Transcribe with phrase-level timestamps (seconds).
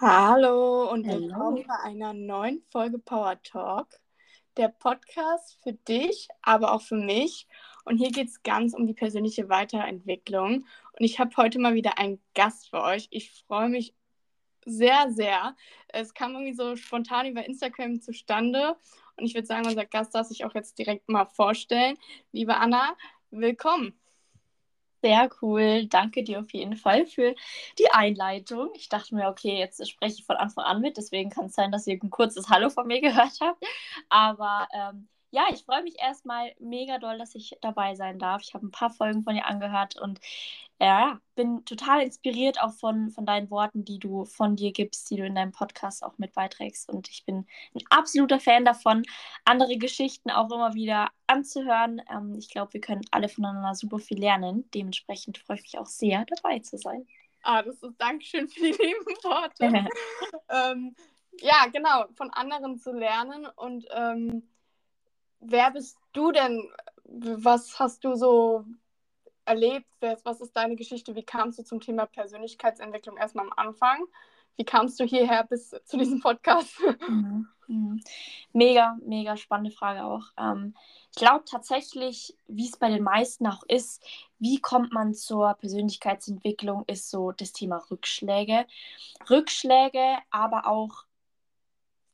[0.00, 1.22] Hallo und Hallo.
[1.22, 3.88] willkommen bei einer neuen Folge Power Talk,
[4.56, 7.48] der Podcast für dich, aber auch für mich.
[7.84, 10.66] Und hier geht es ganz um die persönliche Weiterentwicklung.
[10.92, 13.08] Und ich habe heute mal wieder einen Gast für euch.
[13.10, 13.92] Ich freue mich
[14.64, 15.56] sehr, sehr.
[15.88, 18.76] Es kam irgendwie so spontan über Instagram zustande.
[19.16, 21.98] Und ich würde sagen, unser Gast darf sich auch jetzt direkt mal vorstellen.
[22.30, 22.96] Liebe Anna,
[23.32, 23.98] willkommen.
[25.02, 25.86] Sehr cool.
[25.86, 27.34] Danke dir auf jeden Fall für
[27.78, 28.70] die Einleitung.
[28.74, 31.70] Ich dachte mir, okay, jetzt spreche ich von Anfang an mit, deswegen kann es sein,
[31.70, 33.62] dass ihr ein kurzes Hallo von mir gehört habt.
[34.08, 38.42] Aber ähm, ja, ich freue mich erstmal mega doll, dass ich dabei sein darf.
[38.42, 40.20] Ich habe ein paar Folgen von dir angehört und
[40.80, 45.16] ja, bin total inspiriert auch von, von deinen Worten, die du von dir gibst, die
[45.16, 46.88] du in deinem Podcast auch mit beiträgst.
[46.88, 49.02] Und ich bin ein absoluter Fan davon,
[49.44, 52.00] andere Geschichten auch immer wieder anzuhören.
[52.10, 54.70] Ähm, ich glaube, wir können alle voneinander super viel lernen.
[54.72, 57.06] Dementsprechend freue ich mich auch sehr, dabei zu sein.
[57.42, 59.88] Ah, das ist Dankeschön für die lieben Worte.
[60.48, 60.94] ähm,
[61.40, 63.46] ja, genau, von anderen zu lernen.
[63.56, 64.48] Und ähm,
[65.40, 66.68] wer bist du denn?
[67.04, 68.64] Was hast du so
[69.44, 69.86] erlebt?
[70.24, 71.14] Was ist deine Geschichte?
[71.14, 74.04] Wie kamst du zum Thema Persönlichkeitsentwicklung erstmal am Anfang?
[74.56, 76.74] Wie kamst du hierher bis zu diesem Podcast?
[77.08, 77.48] Mhm.
[77.68, 78.00] Mhm.
[78.54, 80.24] Mega, mega spannende Frage auch.
[80.38, 80.74] Ähm,
[81.10, 84.02] ich glaube tatsächlich, wie es bei den meisten auch ist,
[84.38, 88.66] wie kommt man zur Persönlichkeitsentwicklung, ist so das Thema Rückschläge.
[89.28, 91.04] Rückschläge, aber auch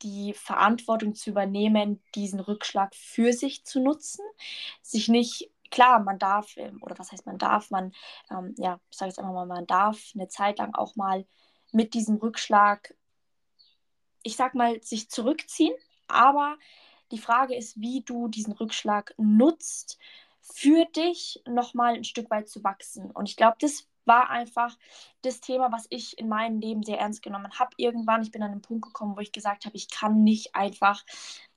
[0.05, 4.23] die Verantwortung zu übernehmen, diesen Rückschlag für sich zu nutzen,
[4.83, 7.91] sich nicht klar, man darf, ähm, oder was heißt man darf, man,
[8.29, 11.25] ähm, ja, ich sage jetzt einfach mal, man darf eine Zeit lang auch mal
[11.71, 12.93] mit diesem Rückschlag,
[14.21, 15.75] ich sag mal, sich zurückziehen,
[16.07, 16.57] aber
[17.11, 19.97] die Frage ist, wie du diesen Rückschlag nutzt,
[20.41, 23.09] für dich nochmal ein Stück weit zu wachsen.
[23.09, 24.77] Und ich glaube, das war einfach
[25.21, 27.71] das Thema, was ich in meinem Leben sehr ernst genommen habe.
[27.77, 31.03] Irgendwann, ich bin an einen Punkt gekommen, wo ich gesagt habe, ich kann nicht einfach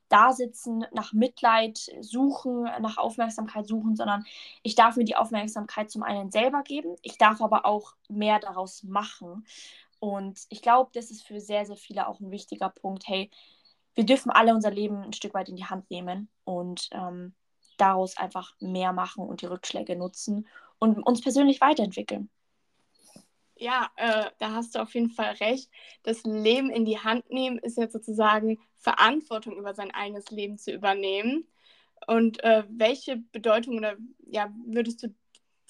[0.09, 4.25] da sitzen, nach Mitleid suchen, nach Aufmerksamkeit suchen, sondern
[4.62, 8.82] ich darf mir die Aufmerksamkeit zum einen selber geben, ich darf aber auch mehr daraus
[8.82, 9.47] machen.
[10.00, 13.06] Und ich glaube, das ist für sehr, sehr viele auch ein wichtiger Punkt.
[13.06, 13.31] Hey,
[13.94, 17.34] wir dürfen alle unser Leben ein Stück weit in die Hand nehmen und ähm,
[17.78, 20.47] daraus einfach mehr machen und die Rückschläge nutzen
[20.78, 22.31] und uns persönlich weiterentwickeln.
[23.58, 25.69] Ja, äh, da hast du auf jeden Fall recht.
[26.04, 30.72] Das Leben in die Hand nehmen ist jetzt sozusagen Verantwortung über sein eigenes Leben zu
[30.72, 31.46] übernehmen.
[32.06, 33.96] Und äh, welche Bedeutung oder
[34.26, 35.14] ja, würdest du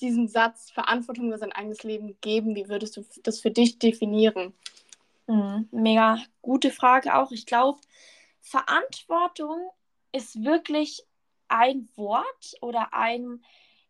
[0.00, 2.54] diesen Satz Verantwortung über sein eigenes Leben geben?
[2.54, 4.52] Wie würdest du das für dich definieren?
[5.26, 7.32] Mhm, mega gute Frage auch.
[7.32, 7.80] Ich glaube,
[8.40, 9.70] Verantwortung
[10.12, 11.04] ist wirklich
[11.48, 13.42] ein Wort oder ein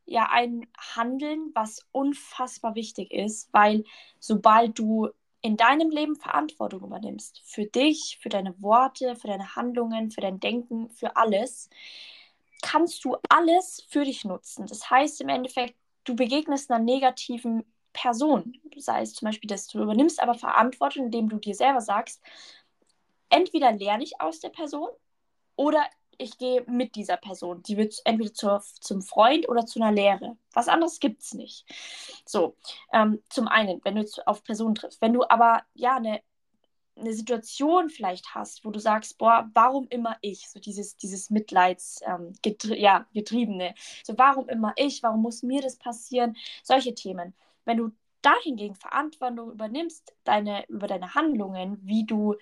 [0.09, 3.85] ja ein Handeln, was unfassbar wichtig ist, weil
[4.19, 5.09] sobald du
[5.41, 10.41] in deinem Leben Verantwortung übernimmst, für dich, für deine Worte, für deine Handlungen, für dein
[10.41, 11.71] Denken, für alles,
[12.63, 14.67] kannst du alles für dich nutzen.
[14.67, 19.83] Das heißt im Endeffekt, du begegnest einer negativen Person, sei es zum Beispiel, dass du
[19.83, 22.21] übernimmst aber Verantwortung, indem du dir selber sagst,
[23.29, 24.89] entweder lerne ich aus der Person
[25.57, 25.85] oder
[26.19, 27.63] ich gehe mit dieser Person.
[27.63, 30.37] Die wird entweder zur, zum Freund oder zu einer Lehre.
[30.53, 31.65] Was anderes gibt es nicht.
[32.27, 32.57] So,
[32.93, 35.01] ähm, zum einen, wenn du jetzt auf Personen triffst.
[35.01, 36.21] Wenn du aber ja eine,
[36.97, 40.49] eine Situation vielleicht hast, wo du sagst, boah, warum immer ich?
[40.51, 43.75] So dieses, dieses Mitleids, ähm, getrie ja, getriebene.
[44.03, 45.03] So, warum immer ich?
[45.05, 46.37] Warum muss mir das passieren?
[46.65, 47.35] Solche Themen.
[47.65, 47.93] Wenn du
[48.23, 52.35] dahingegen Verantwortung übernimmst, deine, über deine Handlungen, wie du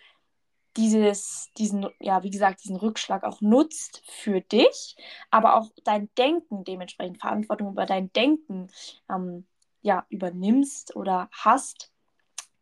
[0.77, 4.97] dieses, diesen, ja, wie gesagt, diesen Rückschlag auch nutzt für dich,
[5.31, 8.69] aber auch dein Denken dementsprechend Verantwortung über dein Denken
[9.11, 9.47] ähm,
[9.83, 11.91] ja, übernimmst oder hast,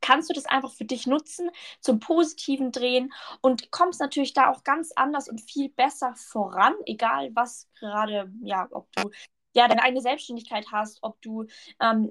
[0.01, 4.63] kannst du das einfach für dich nutzen, zum Positiven drehen und kommst natürlich da auch
[4.63, 9.11] ganz anders und viel besser voran, egal was gerade, ja, ob du
[9.55, 11.47] ja, deine eigene Selbstständigkeit hast, ob du
[11.81, 12.11] ähm,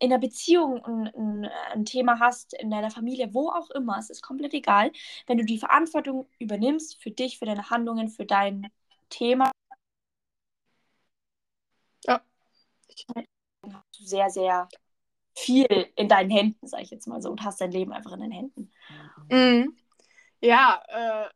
[0.00, 4.10] in der Beziehung ein, ein, ein, Thema hast, in deiner Familie, wo auch immer, es
[4.10, 4.92] ist komplett egal.
[5.26, 8.70] Wenn du die Verantwortung übernimmst für dich, für deine Handlungen, für dein
[9.08, 9.50] Thema,
[12.04, 12.20] ja.
[13.72, 14.68] hast du sehr, sehr
[15.36, 18.20] viel in deinen Händen, sage ich jetzt mal so, und hast dein Leben einfach in
[18.20, 18.72] deinen Händen.
[19.30, 19.76] Mhm.
[20.40, 21.28] Ja, äh,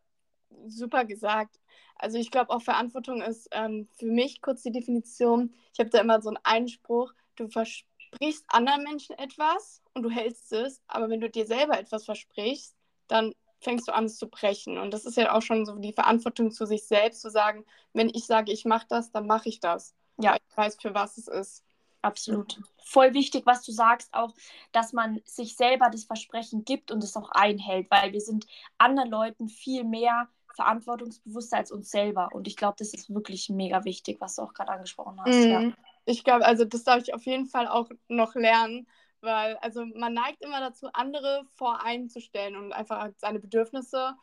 [0.67, 1.61] super gesagt.
[1.99, 5.55] Also ich glaube auch Verantwortung ist ähm, für mich kurz die Definition.
[5.73, 10.53] Ich habe da immer so einen Einspruch, du versprichst anderen Menschen etwas und du hältst
[10.53, 12.75] es, aber wenn du dir selber etwas versprichst,
[13.09, 14.79] dann fängst du an, es zu brechen.
[14.79, 18.11] Und das ist ja auch schon so die Verantwortung zu sich selbst, zu sagen, wenn
[18.11, 19.95] ich sage, ich mache das, dann mache ich das.
[20.19, 21.65] Ja, ich weiß, für was es ist.
[22.03, 22.61] absolut.
[22.85, 24.35] Voll wichtig, was du sagst, auch,
[24.73, 28.47] dass man sich selber das Versprechen gibt und es auch einhält, weil wir sind
[28.79, 32.31] anderen Leuten viel mehr verantwortungsbewusster als uns selber.
[32.33, 35.35] Und ich glaube, das ist wirklich mega wichtig, was du auch gerade angesprochen hast.
[35.35, 35.51] Mhm.
[35.51, 35.73] Ja.
[36.05, 38.87] Ich glaube, also das darf ich auf jeden Fall auch noch lernen,
[39.21, 44.15] weil also man neigt immer dazu, andere vor einen zu stellen und einfach seine Bedürfnisse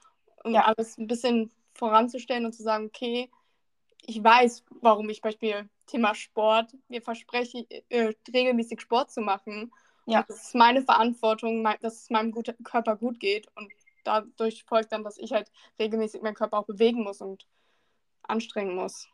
[0.44, 0.66] und ja.
[0.66, 3.30] alles ein bisschen voranzustellen und zu sagen, okay,
[4.06, 9.72] ich weiß, warum ich Beispiel Thema Sport mir verspreche, äh, regelmäßig Sport zu machen.
[10.06, 10.20] Ja.
[10.20, 12.34] Und das ist meine Verantwortung, dass es meinem
[12.64, 13.48] Körper gut geht.
[13.56, 13.72] Und
[14.04, 17.48] dadurch folgt dann, dass ich halt regelmäßig meinen Körper auch bewegen muss und
[18.24, 19.08] anstrengen muss.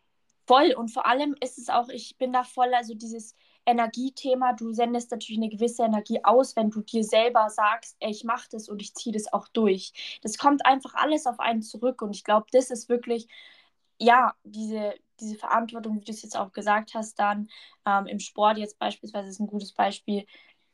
[0.45, 0.73] Voll.
[0.73, 5.11] Und vor allem ist es auch, ich bin da voll, also dieses Energiethema, du sendest
[5.11, 8.81] natürlich eine gewisse Energie aus, wenn du dir selber sagst, ey, ich mache das und
[8.81, 10.19] ich ziehe das auch durch.
[10.23, 12.01] Das kommt einfach alles auf einen zurück.
[12.01, 13.27] Und ich glaube, das ist wirklich
[13.99, 17.49] ja, diese, diese Verantwortung, wie du es jetzt auch gesagt hast, dann
[17.85, 20.25] ähm, im Sport jetzt beispielsweise ist ein gutes Beispiel,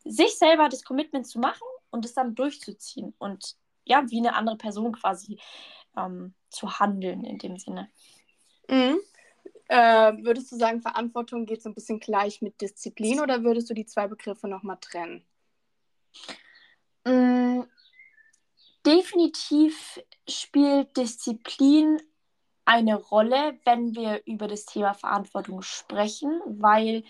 [0.04, 4.58] sich selber das Commitment zu machen und es dann durchzuziehen und ja, wie eine andere
[4.58, 5.40] Person quasi
[5.96, 7.90] ähm, zu handeln in dem Sinne.
[8.70, 9.00] Mhm.
[9.68, 13.74] Äh, würdest du sagen, Verantwortung geht so ein bisschen gleich mit Disziplin oder würdest du
[13.74, 15.26] die zwei Begriffe nochmal trennen?
[17.06, 17.68] Mhm.
[18.86, 22.00] Definitiv spielt Disziplin
[22.66, 27.04] eine Rolle, wenn wir über das Thema Verantwortung sprechen, weil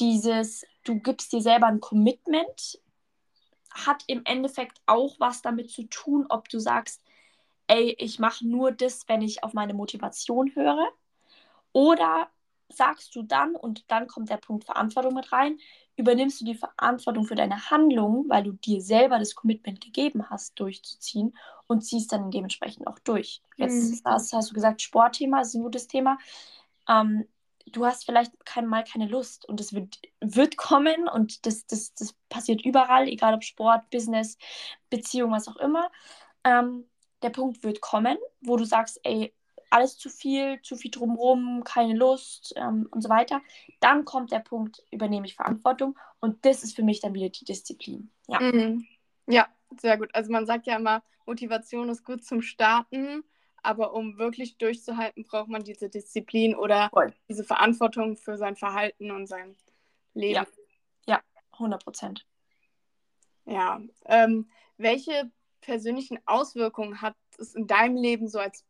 [0.00, 2.80] dieses, du gibst dir selber ein Commitment,
[3.74, 7.02] hat im Endeffekt auch was damit zu tun, ob du sagst,
[7.66, 10.88] ey, ich mache nur das, wenn ich auf meine Motivation höre.
[11.72, 12.28] Oder
[12.68, 15.58] sagst du dann, und dann kommt der Punkt Verantwortung mit rein,
[15.96, 20.58] übernimmst du die Verantwortung für deine Handlungen, weil du dir selber das Commitment gegeben hast,
[20.58, 21.36] durchzuziehen
[21.66, 23.42] und ziehst dann dementsprechend auch durch.
[23.56, 24.10] Jetzt mhm.
[24.10, 26.18] hast, hast, du gesagt, Sportthema ist ein gutes Thema.
[26.88, 27.26] Ähm,
[27.72, 31.94] du hast vielleicht kein, mal keine Lust und es wird, wird kommen und das, das,
[31.94, 34.38] das passiert überall, egal ob Sport, Business,
[34.90, 35.90] Beziehung, was auch immer.
[36.44, 36.84] Ähm,
[37.22, 39.34] der Punkt wird kommen, wo du sagst, ey,
[39.70, 43.40] alles zu viel, zu viel drumherum, keine Lust ähm, und so weiter.
[43.80, 47.44] Dann kommt der Punkt, übernehme ich Verantwortung und das ist für mich dann wieder die
[47.44, 48.10] Disziplin.
[48.28, 48.40] Ja.
[48.40, 48.86] Mhm.
[49.26, 49.48] Ja,
[49.80, 50.10] sehr gut.
[50.14, 53.24] Also man sagt ja immer, Motivation ist gut zum Starten,
[53.62, 57.12] aber um wirklich durchzuhalten, braucht man diese Disziplin oder Voll.
[57.28, 59.56] diese Verantwortung für sein Verhalten und sein
[60.14, 60.34] Leben.
[60.34, 60.46] Ja,
[61.06, 61.22] ja
[61.52, 62.26] 100 Prozent.
[63.44, 65.30] Ja, ähm, welche
[65.60, 68.64] persönlichen Auswirkungen hat es in deinem Leben so als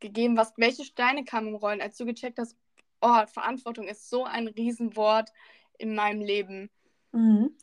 [0.00, 0.36] gegeben?
[0.36, 2.56] Was, welche Steine kamen im Rollen, als du gecheckt hast,
[3.00, 5.30] oh, Verantwortung ist so ein Riesenwort
[5.78, 6.70] in meinem Leben?
[7.12, 7.56] Mhm.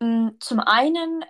[0.00, 1.24] Mm, zum einen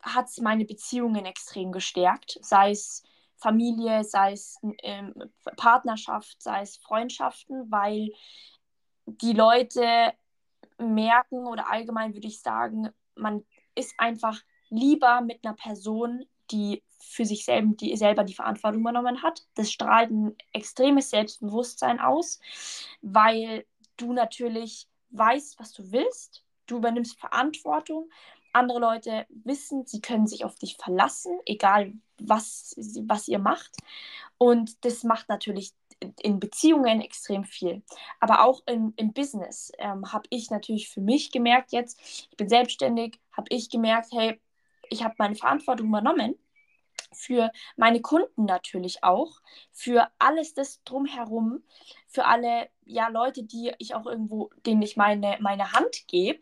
[0.00, 3.02] hat es meine Beziehungen extrem gestärkt, sei es
[3.38, 5.14] Familie, sei es ähm,
[5.56, 8.10] Partnerschaft, sei es Freundschaften, weil
[9.06, 10.12] die Leute
[10.78, 13.44] merken oder allgemein würde ich sagen, man
[13.74, 14.40] ist einfach
[14.70, 19.46] lieber mit einer Person, die für sich selber die, selber die Verantwortung übernommen hat.
[19.54, 22.40] Das strahlt ein extremes Selbstbewusstsein aus,
[23.02, 26.44] weil du natürlich weißt, was du willst.
[26.66, 28.10] Du übernimmst Verantwortung.
[28.52, 32.74] Andere Leute wissen, sie können sich auf dich verlassen, egal was,
[33.06, 33.76] was ihr macht.
[34.38, 35.72] Und das macht natürlich
[36.20, 37.82] in Beziehungen extrem viel.
[38.20, 42.00] Aber auch im, im Business ähm, habe ich natürlich für mich gemerkt jetzt,
[42.30, 44.40] ich bin selbstständig, habe ich gemerkt, hey,
[44.90, 46.36] ich habe meine Verantwortung übernommen
[47.12, 49.40] für meine Kunden natürlich auch,
[49.72, 51.62] für alles das drumherum,
[52.06, 56.40] für alle ja, Leute, die ich auch irgendwo, denen ich meine, meine Hand gebe,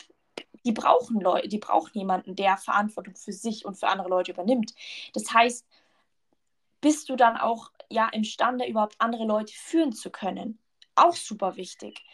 [0.66, 4.74] die brauchen Leute, die brauchen jemanden, der Verantwortung für sich und für andere Leute übernimmt.
[5.14, 5.64] Das heißt,
[6.80, 10.58] bist du dann auch ja imstande, überhaupt andere Leute führen zu können?
[10.96, 12.04] Auch super wichtig.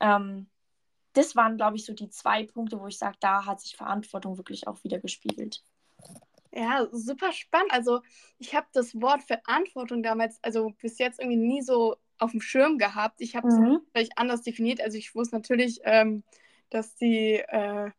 [0.00, 0.48] Ähm,
[1.12, 4.36] das waren, glaube ich, so die zwei Punkte, wo ich sage, da hat sich Verantwortung
[4.36, 5.62] wirklich auch wieder gespiegelt.
[6.52, 7.72] Ja, super spannend.
[7.72, 8.00] Also
[8.38, 12.76] ich habe das Wort Verantwortung damals, also bis jetzt irgendwie nie so auf dem Schirm
[12.76, 13.20] gehabt.
[13.20, 13.80] Ich habe es mhm.
[13.92, 14.80] vielleicht anders definiert.
[14.80, 16.24] Also ich wusste natürlich, ähm,
[16.70, 17.90] dass die äh,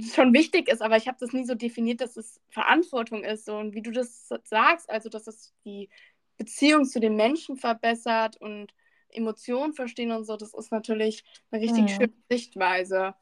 [0.00, 3.44] schon wichtig ist, aber ich habe das nie so definiert, dass es Verantwortung ist.
[3.44, 3.56] So.
[3.56, 5.88] Und wie du das sagst, also dass es die
[6.36, 8.74] Beziehung zu den Menschen verbessert und
[9.10, 11.88] Emotionen verstehen und so, das ist natürlich eine richtig mhm.
[11.88, 13.14] schöne Sichtweise.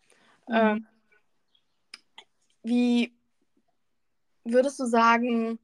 [0.49, 0.55] Mhm.
[0.55, 0.87] Ähm,
[2.62, 3.12] wie
[4.45, 5.59] würdest du sagen,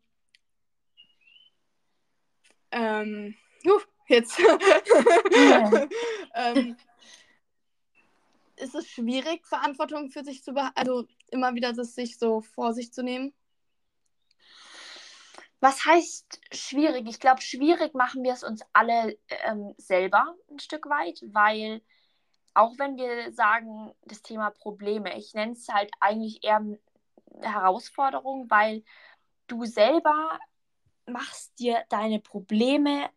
[2.70, 3.34] ähm,
[3.64, 4.38] uh, jetzt,
[6.34, 6.76] ähm,
[8.58, 12.72] ist es schwierig, Verantwortung für sich zu behalten, also immer wieder das sich so vor
[12.74, 13.34] sich zu nehmen?
[15.60, 17.08] Was heißt schwierig?
[17.08, 21.82] Ich glaube, schwierig machen wir es uns alle ähm, selber ein Stück weit, weil
[22.54, 26.64] auch wenn wir sagen, das Thema Probleme, ich nenne es halt eigentlich eher
[27.40, 28.84] Herausforderung, weil
[29.46, 30.38] du selber
[31.06, 33.10] machst dir deine Probleme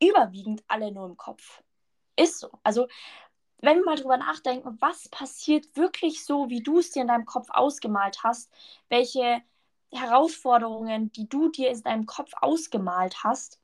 [0.00, 1.62] überwiegend alle nur im Kopf.
[2.16, 2.50] Ist so.
[2.62, 2.88] Also,
[3.62, 7.24] wenn wir mal drüber nachdenken, was passiert wirklich so, wie du es dir in deinem
[7.24, 8.50] Kopf ausgemalt hast,
[8.88, 9.40] welche
[9.92, 13.60] Herausforderungen, die du dir in deinem Kopf ausgemalt hast,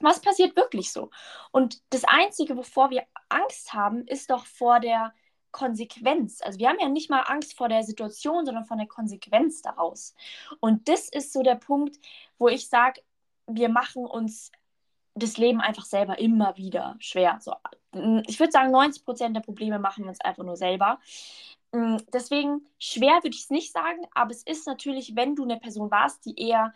[0.00, 1.10] was passiert wirklich so?
[1.52, 5.12] Und das Einzige, wovor wir Angst haben, ist doch vor der
[5.52, 6.40] Konsequenz.
[6.42, 10.14] Also wir haben ja nicht mal Angst vor der Situation, sondern vor der Konsequenz daraus.
[10.60, 11.98] Und das ist so der Punkt,
[12.38, 13.02] wo ich sage,
[13.46, 14.50] wir machen uns
[15.22, 17.38] das Leben einfach selber immer wieder schwer.
[17.40, 17.54] So,
[18.26, 20.98] ich würde sagen, 90 Prozent der Probleme machen wir uns einfach nur selber.
[21.72, 25.58] Mm, deswegen schwer würde ich es nicht sagen, aber es ist natürlich, wenn du eine
[25.58, 26.74] Person warst, die eher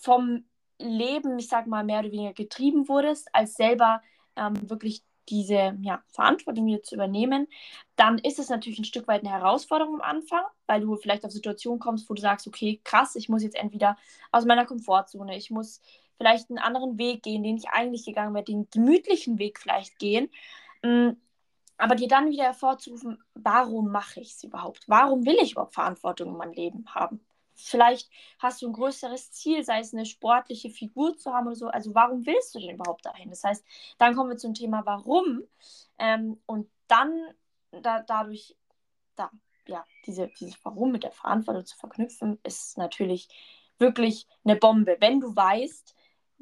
[0.00, 0.44] vom
[0.78, 4.02] Leben, ich sag mal, mehr oder weniger getrieben wurdest, als selber
[4.36, 7.48] ähm, wirklich diese ja, Verantwortung wieder zu übernehmen,
[7.96, 11.30] dann ist es natürlich ein Stück weit eine Herausforderung am Anfang, weil du vielleicht auf
[11.30, 13.96] Situationen kommst, wo du sagst, okay, krass, ich muss jetzt entweder
[14.32, 15.80] aus meiner Komfortzone, ich muss
[16.18, 20.30] vielleicht einen anderen Weg gehen, den ich eigentlich gegangen wäre, den gemütlichen Weg vielleicht gehen.
[20.82, 21.10] Mm,
[21.76, 24.84] aber dir dann wieder hervorzurufen, warum mache ich es überhaupt?
[24.88, 27.20] Warum will ich überhaupt Verantwortung in meinem Leben haben?
[27.56, 31.68] Vielleicht hast du ein größeres Ziel, sei es eine sportliche Figur zu haben oder so.
[31.68, 33.30] Also warum willst du denn überhaupt dahin?
[33.30, 33.64] Das heißt,
[33.98, 35.42] dann kommen wir zum Thema Warum.
[35.98, 37.12] Ähm, und dann
[37.70, 38.56] da, dadurch,
[39.16, 39.30] da,
[39.66, 43.28] ja, diese, dieses Warum mit der Verantwortung zu verknüpfen, ist natürlich
[43.78, 44.96] wirklich eine Bombe.
[45.00, 45.94] Wenn du weißt,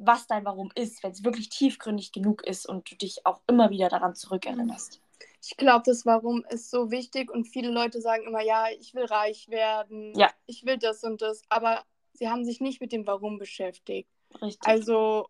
[0.05, 3.69] was dein Warum ist, wenn es wirklich tiefgründig genug ist und du dich auch immer
[3.69, 5.01] wieder daran zurückerinnerst.
[5.41, 9.05] Ich glaube, das Warum ist so wichtig und viele Leute sagen immer, ja, ich will
[9.05, 10.31] reich werden, ja.
[10.45, 11.83] ich will das und das, aber
[12.13, 14.09] sie haben sich nicht mit dem Warum beschäftigt.
[14.41, 14.65] Richtig.
[14.65, 15.27] Also,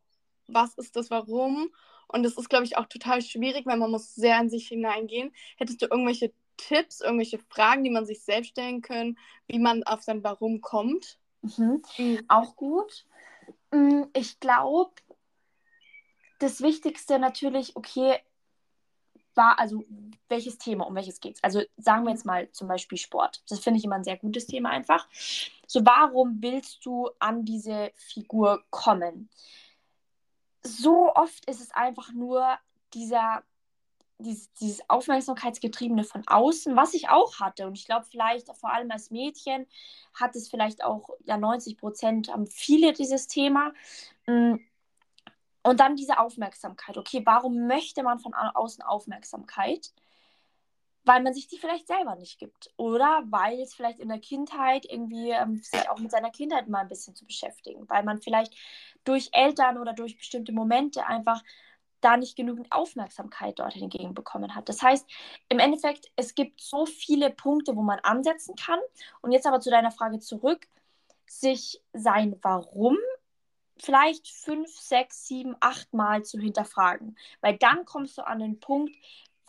[0.47, 1.69] was ist das Warum?
[2.07, 5.33] Und das ist, glaube ich, auch total schwierig, weil man muss sehr in sich hineingehen.
[5.57, 10.03] Hättest du irgendwelche Tipps, irgendwelche Fragen, die man sich selbst stellen kann, wie man auf
[10.03, 11.17] sein Warum kommt?
[11.41, 11.81] Mhm.
[11.97, 12.25] Mhm.
[12.27, 13.05] Auch gut.
[13.73, 14.91] Mm, ich glaube,
[16.39, 18.19] das Wichtigste natürlich, okay,
[19.35, 19.83] war, also
[20.29, 21.43] welches Thema, um welches geht es?
[21.43, 23.41] Also sagen wir jetzt mal zum Beispiel Sport.
[23.49, 25.07] Das finde ich immer ein sehr gutes Thema einfach.
[25.65, 29.29] So, warum willst du an diese Figur kommen?
[30.61, 32.59] So oft ist es einfach nur
[32.93, 33.41] dieser,
[34.23, 37.67] dieses, dieses Aufmerksamkeitsgetriebene von außen, was ich auch hatte.
[37.67, 39.67] Und ich glaube, vielleicht vor allem als Mädchen
[40.13, 43.73] hat es vielleicht auch, ja, 90 Prozent haben viele dieses Thema.
[44.25, 44.55] Mm,
[45.63, 46.97] und dann diese Aufmerksamkeit.
[46.97, 49.93] Okay, warum möchte man von außen Aufmerksamkeit?
[51.05, 52.71] Weil man sich die vielleicht selber nicht gibt.
[52.77, 56.79] Oder weil es vielleicht in der Kindheit irgendwie ähm, sich auch mit seiner Kindheit mal
[56.79, 57.87] ein bisschen zu beschäftigen.
[57.89, 58.53] Weil man vielleicht
[59.05, 61.41] durch Eltern oder durch bestimmte Momente einfach
[62.03, 64.69] da nicht genügend Aufmerksamkeit dorthin entgegenbekommen hat.
[64.69, 65.09] Das heißt,
[65.49, 68.79] im Endeffekt, es gibt so viele Punkte, wo man ansetzen kann.
[69.21, 70.67] Und jetzt aber zu deiner Frage zurück,
[71.25, 72.97] sich sein Warum
[73.77, 77.17] vielleicht fünf, sechs, sieben, acht Mal zu hinterfragen.
[77.41, 78.93] Weil dann kommst du an den Punkt,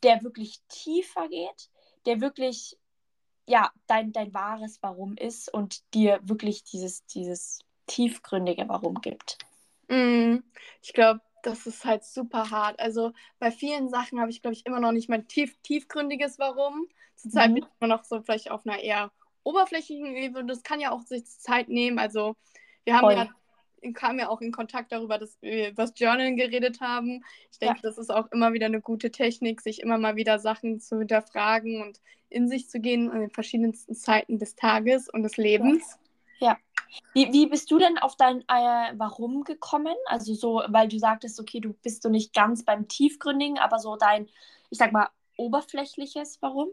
[0.03, 1.71] der wirklich tiefer geht,
[2.07, 2.79] der wirklich
[3.47, 9.39] ja, dein, dein wahres Warum ist und dir wirklich dieses, dieses tiefgründige Warum gibt.
[9.89, 10.39] Mm,
[10.83, 12.81] ich glaube, das ist halt super hart.
[12.81, 16.89] Also bei vielen Sachen habe ich, glaube ich, immer noch nicht mein tief, tiefgründiges Warum.
[17.17, 17.55] Zurzeit mhm.
[17.55, 20.47] bin ich immer noch so vielleicht auf einer eher oberflächlichen Ebene.
[20.47, 21.99] Das kann ja auch sich Zeit nehmen.
[21.99, 22.37] Also
[22.85, 23.29] wir haben ja
[23.93, 27.23] kam ja auch in Kontakt darüber, dass wir über das Journalen geredet haben.
[27.53, 27.83] Ich denke, ja.
[27.83, 31.83] das ist auch immer wieder eine gute Technik, sich immer mal wieder Sachen zu hinterfragen
[31.83, 35.99] und in sich zu gehen in den verschiedensten Zeiten des Tages und des Lebens.
[36.39, 36.57] Ja.
[37.13, 39.95] Wie, wie bist du denn auf dein äh, Warum gekommen?
[40.07, 43.97] Also so, weil du sagtest, okay, du bist so nicht ganz beim Tiefgründigen, aber so
[43.97, 44.29] dein,
[44.71, 46.69] ich sag mal, oberflächliches Warum?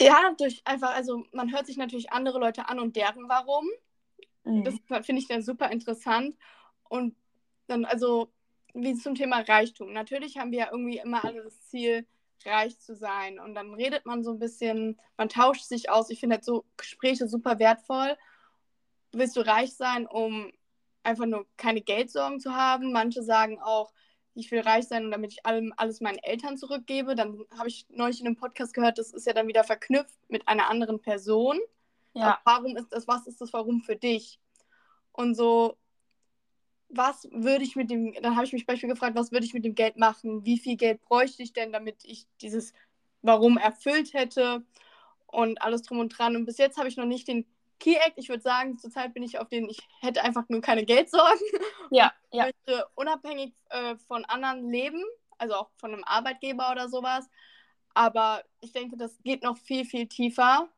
[0.00, 3.66] Ja, durch einfach, also man hört sich natürlich andere Leute an und deren Warum.
[4.44, 4.64] Mhm.
[4.64, 6.36] Das finde ich dann super interessant.
[6.88, 7.16] Und
[7.66, 8.28] dann, also,
[8.74, 9.92] wie zum Thema Reichtum.
[9.92, 12.06] Natürlich haben wir ja irgendwie immer alle das Ziel,
[12.44, 13.38] reich zu sein.
[13.38, 16.10] Und dann redet man so ein bisschen, man tauscht sich aus.
[16.10, 18.16] Ich finde halt so Gespräche super wertvoll.
[19.12, 20.52] Willst du reich sein, um
[21.02, 22.92] einfach nur keine Geldsorgen zu haben?
[22.92, 23.92] Manche sagen auch,
[24.34, 27.14] ich will reich sein, damit ich allem, alles meinen Eltern zurückgebe.
[27.14, 30.46] Dann habe ich neulich in einem Podcast gehört, das ist ja dann wieder verknüpft mit
[30.46, 31.58] einer anderen Person.
[32.12, 32.40] Ja.
[32.44, 34.40] warum ist das, was ist das Warum für dich?
[35.12, 35.76] Und so,
[36.88, 39.64] was würde ich mit dem, dann habe ich mich beispielsweise gefragt, was würde ich mit
[39.64, 40.44] dem Geld machen?
[40.44, 42.72] Wie viel Geld bräuchte ich denn, damit ich dieses
[43.22, 44.64] Warum erfüllt hätte?
[45.26, 46.36] Und alles drum und dran.
[46.36, 47.44] Und bis jetzt habe ich noch nicht den
[47.80, 48.14] Key Act.
[48.16, 51.40] Ich würde sagen, zurzeit bin ich auf den, ich hätte einfach nur keine Geldsorgen.
[51.90, 52.48] Ja, ja.
[52.48, 55.04] Ich möchte unabhängig äh, von anderen leben.
[55.38, 57.28] also auch von einem Arbeitgeber oder sowas.
[57.94, 60.68] Aber ich denke, das geht noch viel, viel tiefer.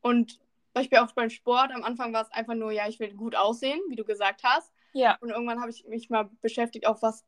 [0.00, 0.38] Und
[0.74, 3.80] Beispiel auch beim Sport, am Anfang war es einfach nur, ja, ich will gut aussehen,
[3.88, 4.72] wie du gesagt hast.
[4.94, 5.18] Ja.
[5.20, 7.24] Und irgendwann habe ich mich mal beschäftigt, auch was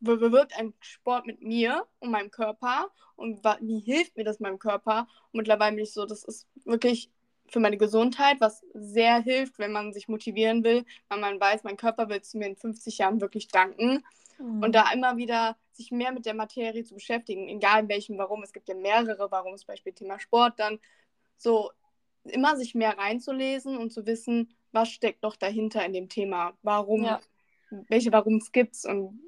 [0.00, 5.06] bewirkt ein Sport mit mir und meinem Körper und wie hilft mir das meinem Körper.
[5.30, 7.10] Und mittlerweile bin ich so, das ist wirklich
[7.48, 11.76] für meine Gesundheit, was sehr hilft, wenn man sich motivieren will, weil man weiß, mein
[11.76, 14.02] Körper will es mir in 50 Jahren wirklich danken.
[14.38, 14.62] Mhm.
[14.62, 18.42] Und da immer wieder sich mehr mit der Materie zu beschäftigen, egal in welchem Warum.
[18.42, 20.78] Es gibt ja mehrere Warum, zum Beispiel Thema Sport, dann
[21.36, 21.70] so
[22.24, 27.04] immer sich mehr reinzulesen und zu wissen, was steckt doch dahinter in dem Thema, warum,
[27.04, 27.20] ja.
[27.88, 29.20] welche Warums gibt es und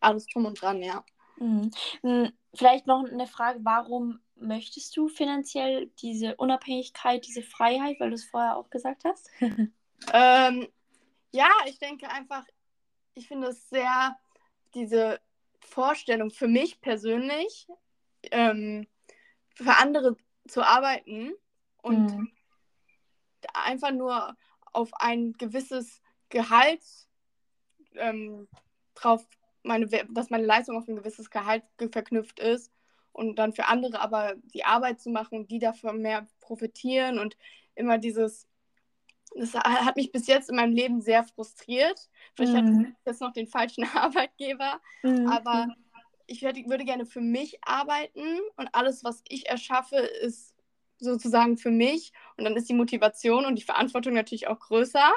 [0.00, 1.04] alles drum und dran, ja.
[1.38, 1.70] Mhm.
[2.02, 8.14] Hm, vielleicht noch eine Frage, warum möchtest du finanziell diese Unabhängigkeit, diese Freiheit, weil du
[8.14, 9.30] es vorher auch gesagt hast?
[10.12, 10.68] ähm,
[11.32, 12.44] ja, ich denke einfach,
[13.14, 14.16] ich finde es sehr,
[14.74, 15.20] diese
[15.60, 17.68] Vorstellung für mich persönlich,
[18.30, 18.86] ähm,
[19.54, 20.16] für andere
[20.48, 21.32] zu arbeiten
[21.82, 22.32] und mhm.
[23.54, 24.36] Einfach nur
[24.72, 26.82] auf ein gewisses Gehalt
[27.96, 28.48] ähm,
[28.94, 29.26] drauf,
[29.62, 32.72] meine, dass meine Leistung auf ein gewisses Gehalt verknüpft ist
[33.12, 37.36] und dann für andere aber die Arbeit zu machen die davon mehr profitieren und
[37.74, 38.46] immer dieses,
[39.34, 42.08] das hat mich bis jetzt in meinem Leben sehr frustriert.
[42.34, 42.78] Vielleicht mhm.
[42.78, 45.28] hatte ich jetzt noch den falschen Arbeitgeber, mhm.
[45.28, 45.68] aber
[46.26, 50.49] ich würde, würde gerne für mich arbeiten und alles, was ich erschaffe, ist
[51.00, 55.10] sozusagen für mich und dann ist die Motivation und die Verantwortung natürlich auch größer.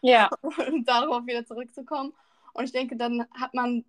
[0.00, 0.30] Ja.
[0.42, 2.12] Um darauf wieder zurückzukommen.
[2.52, 3.84] Und ich denke, dann hat man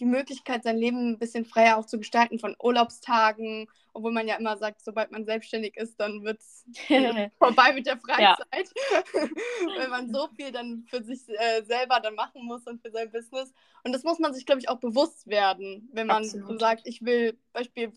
[0.00, 4.36] die Möglichkeit, sein Leben ein bisschen freier auch zu gestalten von Urlaubstagen, obwohl man ja
[4.36, 6.64] immer sagt, sobald man selbstständig ist, dann wird es
[7.38, 9.02] vorbei mit der Freizeit, ja.
[9.78, 13.12] wenn man so viel dann für sich äh, selber dann machen muss und für sein
[13.12, 13.52] Business.
[13.84, 17.04] Und das muss man sich, glaube ich, auch bewusst werden, wenn man so sagt, ich
[17.04, 17.92] will Beispiel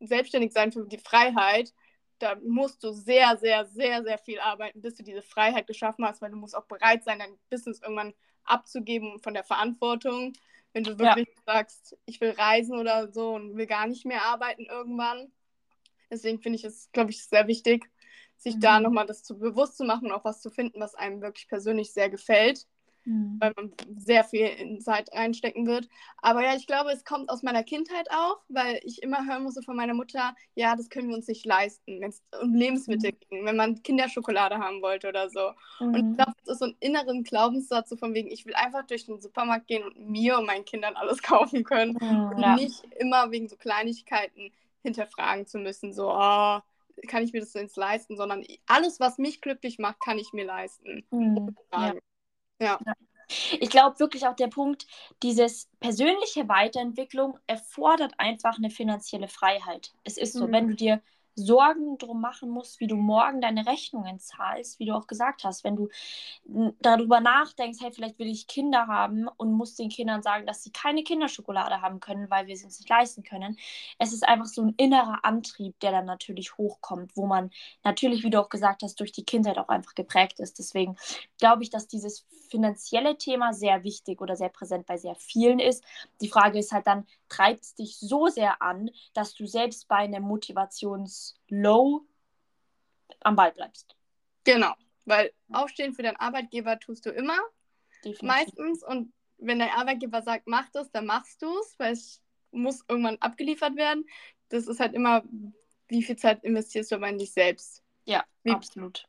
[0.00, 1.72] selbstständig sein für die Freiheit.
[2.18, 6.20] Da musst du sehr, sehr, sehr, sehr viel arbeiten, bis du diese Freiheit geschaffen hast,
[6.20, 10.32] weil du musst auch bereit sein, dein Business irgendwann abzugeben von der Verantwortung.
[10.72, 11.54] Wenn du wirklich ja.
[11.54, 15.32] sagst, ich will reisen oder so und will gar nicht mehr arbeiten irgendwann.
[16.10, 17.90] Deswegen finde ich es, glaube ich, sehr wichtig,
[18.36, 18.60] sich mhm.
[18.60, 21.48] da nochmal das zu bewusst zu machen und auch was zu finden, was einem wirklich
[21.48, 22.66] persönlich sehr gefällt
[23.08, 23.36] mhm.
[23.40, 25.88] weil man sehr viel in Zeit reinstecken wird.
[26.18, 29.62] Aber ja, ich glaube, es kommt aus meiner Kindheit auch, weil ich immer hören musste
[29.62, 33.18] von meiner Mutter, ja, das können wir uns nicht leisten, wenn es um Lebensmittel mhm.
[33.28, 35.52] ging, wenn man Kinderschokolade haben wollte oder so.
[35.80, 35.86] Mhm.
[35.86, 36.16] Und ich mhm.
[36.16, 39.20] glaube, das ist so ein inneren Glaubenssatz, so von wegen, ich will einfach durch den
[39.20, 42.54] Supermarkt gehen und mir und meinen Kindern alles kaufen können mhm, und ja.
[42.54, 46.60] nicht immer wegen so Kleinigkeiten hinterfragen zu müssen, so, oh,
[47.06, 50.44] kann ich mir das jetzt leisten, sondern alles, was mich glücklich macht, kann ich mir
[50.44, 51.04] leisten.
[51.10, 51.56] Mhm.
[51.72, 51.94] Ja.
[52.60, 52.78] Ja.
[53.60, 54.86] Ich glaube wirklich auch der Punkt,
[55.22, 59.92] dieses persönliche Weiterentwicklung erfordert einfach eine finanzielle Freiheit.
[60.04, 60.52] Es ist so, mhm.
[60.52, 61.02] wenn du dir
[61.38, 65.64] Sorgen drum machen musst, wie du morgen deine Rechnungen zahlst, wie du auch gesagt hast.
[65.64, 65.88] Wenn du
[66.80, 70.70] darüber nachdenkst, hey, vielleicht will ich Kinder haben und musst den Kindern sagen, dass sie
[70.70, 73.56] keine Kinderschokolade haben können, weil wir sie uns nicht leisten können.
[73.98, 77.50] Es ist einfach so ein innerer Antrieb, der dann natürlich hochkommt, wo man
[77.84, 80.58] natürlich, wie du auch gesagt hast, durch die Kindheit auch einfach geprägt ist.
[80.58, 80.96] Deswegen
[81.38, 85.84] glaube ich, dass dieses finanzielle Thema sehr wichtig oder sehr präsent bei sehr vielen ist.
[86.20, 89.96] Die Frage ist halt dann, treibt es dich so sehr an, dass du selbst bei
[89.96, 90.24] einem
[91.50, 92.06] Motivationslow
[93.20, 93.96] am Ball bleibst?
[94.44, 97.38] Genau, weil aufstehen für deinen Arbeitgeber tust du immer,
[98.04, 98.22] Definitiv.
[98.22, 98.82] meistens.
[98.82, 103.18] Und wenn dein Arbeitgeber sagt, mach das, dann machst du es, weil es muss irgendwann
[103.18, 104.06] abgeliefert werden.
[104.48, 105.22] Das ist halt immer,
[105.88, 107.82] wie viel Zeit investierst du aber in dich selbst?
[108.04, 109.06] Ja, wie, absolut.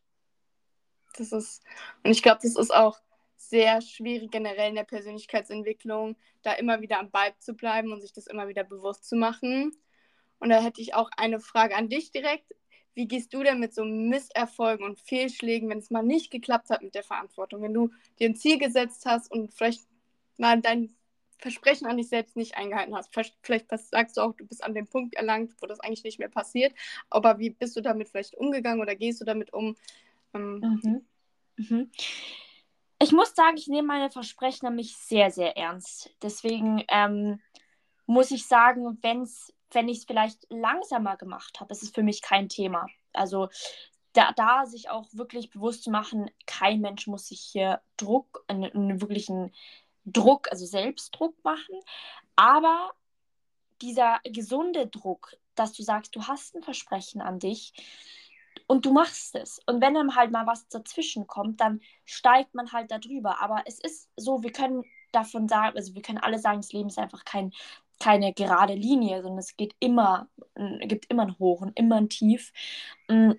[1.18, 1.64] Das ist,
[2.04, 3.00] und ich glaube, das ist auch
[3.36, 8.14] sehr schwierig generell in der Persönlichkeitsentwicklung, da immer wieder am Ball zu bleiben und sich
[8.14, 9.72] das immer wieder bewusst zu machen.
[10.39, 12.56] Und da hätte ich auch eine Frage an dich direkt.
[12.93, 16.82] Wie gehst du denn mit so Misserfolgen und Fehlschlägen, wenn es mal nicht geklappt hat
[16.82, 17.62] mit der Verantwortung?
[17.62, 19.88] Wenn du dir ein Ziel gesetzt hast und vielleicht
[20.38, 20.93] mal dein
[21.39, 23.13] Versprechen an dich selbst nicht eingehalten hast.
[23.41, 26.30] Vielleicht sagst du auch, du bist an dem Punkt erlangt, wo das eigentlich nicht mehr
[26.30, 26.73] passiert.
[27.10, 29.75] Aber wie bist du damit vielleicht umgegangen oder gehst du damit um?
[30.34, 31.06] Ähm, mhm.
[31.56, 31.91] Mhm.
[33.02, 36.13] Ich muss sagen, ich nehme meine Versprechen an mich sehr, sehr ernst.
[36.21, 37.39] Deswegen ähm,
[38.06, 42.22] muss ich sagen, wenn's, wenn ich es vielleicht langsamer gemacht habe, ist es für mich
[42.22, 42.88] kein Thema.
[43.14, 43.50] Also
[44.14, 48.72] da, da sich auch wirklich bewusst zu machen, kein Mensch muss sich hier Druck, einen,
[48.72, 49.54] einen wirklichen
[50.06, 51.80] Druck, also Selbstdruck machen.
[52.36, 52.92] Aber
[53.82, 57.74] dieser gesunde Druck, dass du sagst, du hast ein Versprechen an dich,
[58.68, 59.60] und du machst es.
[59.66, 63.42] Und wenn dann halt mal was dazwischen kommt, dann steigt man halt darüber.
[63.42, 66.90] Aber es ist so, wir können davon sagen, also wir können alle sagen, das Leben
[66.90, 67.52] ist einfach kein
[68.00, 70.30] keine gerade Linie, sondern es geht immer,
[70.82, 72.52] gibt immer ein Hoch und immer ein Tief.
[73.08, 73.32] Mm,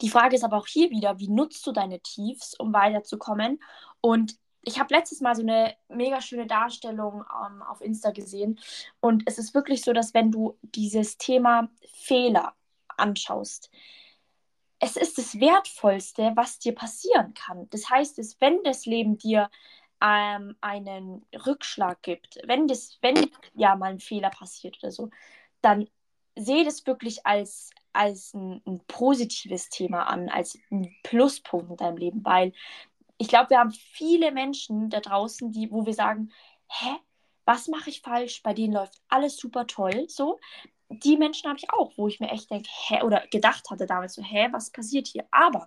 [0.00, 3.60] die Frage ist aber auch hier wieder, wie nutzt du deine Tiefs, um weiterzukommen?
[4.00, 8.58] Und ich habe letztes Mal so eine mega schöne Darstellung ähm, auf Insta gesehen.
[9.00, 12.54] Und es ist wirklich so, dass wenn du dieses Thema Fehler
[12.96, 13.70] anschaust,
[14.78, 17.68] es ist das Wertvollste, was dir passieren kann.
[17.70, 19.50] Das heißt, es, wenn das Leben dir
[20.00, 25.10] ähm, einen Rückschlag gibt, wenn das, wenn ja mal ein Fehler passiert oder so,
[25.62, 25.88] dann
[26.36, 31.96] sehe das wirklich als, als ein, ein positives Thema an, als ein Pluspunkt in deinem
[31.96, 32.52] Leben, weil
[33.18, 36.30] ich glaube, wir haben viele Menschen da draußen, die, wo wir sagen,
[36.68, 36.96] hä,
[37.46, 38.42] was mache ich falsch?
[38.42, 40.38] Bei denen läuft alles super toll, so.
[40.88, 44.14] Die Menschen habe ich auch, wo ich mir echt denke, hä, oder gedacht hatte damals
[44.14, 45.26] so, hä, was passiert hier?
[45.30, 45.66] Aber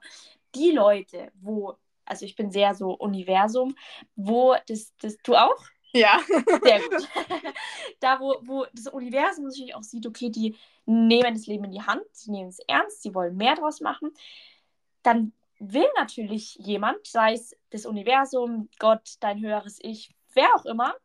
[0.55, 1.75] die Leute, wo,
[2.09, 3.75] also ich bin sehr so Universum,
[4.15, 5.63] wo das, das, du auch?
[5.93, 6.19] Ja.
[6.63, 7.07] Sehr gut.
[7.99, 11.81] da, wo, wo das Universum natürlich auch sieht, okay, die nehmen das Leben in die
[11.81, 14.11] Hand, sie nehmen es ernst, sie wollen mehr draus machen,
[15.03, 20.95] dann will natürlich jemand, sei es das Universum, Gott, dein höheres Ich, wer auch immer,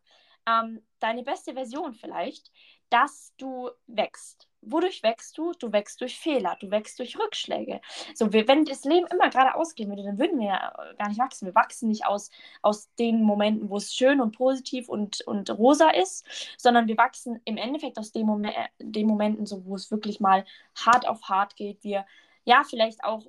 [0.47, 2.51] ähm, deine beste Version vielleicht,
[2.89, 4.49] dass du wächst.
[4.67, 5.53] Wodurch wächst du?
[5.53, 7.81] Du wächst durch Fehler, du wächst durch Rückschläge.
[8.15, 11.19] So, wir, wenn das Leben immer geradeaus gehen würde, dann würden wir ja gar nicht
[11.19, 11.47] wachsen.
[11.47, 12.31] Wir wachsen nicht aus,
[12.63, 16.27] aus den Momenten, wo es schön und positiv und, und rosa ist,
[16.59, 18.45] sondern wir wachsen im Endeffekt aus den, Mom
[18.81, 21.83] Momenten, so, wo es wirklich mal hart auf hart geht.
[21.85, 22.05] Wir
[22.45, 23.27] ja, vielleicht auch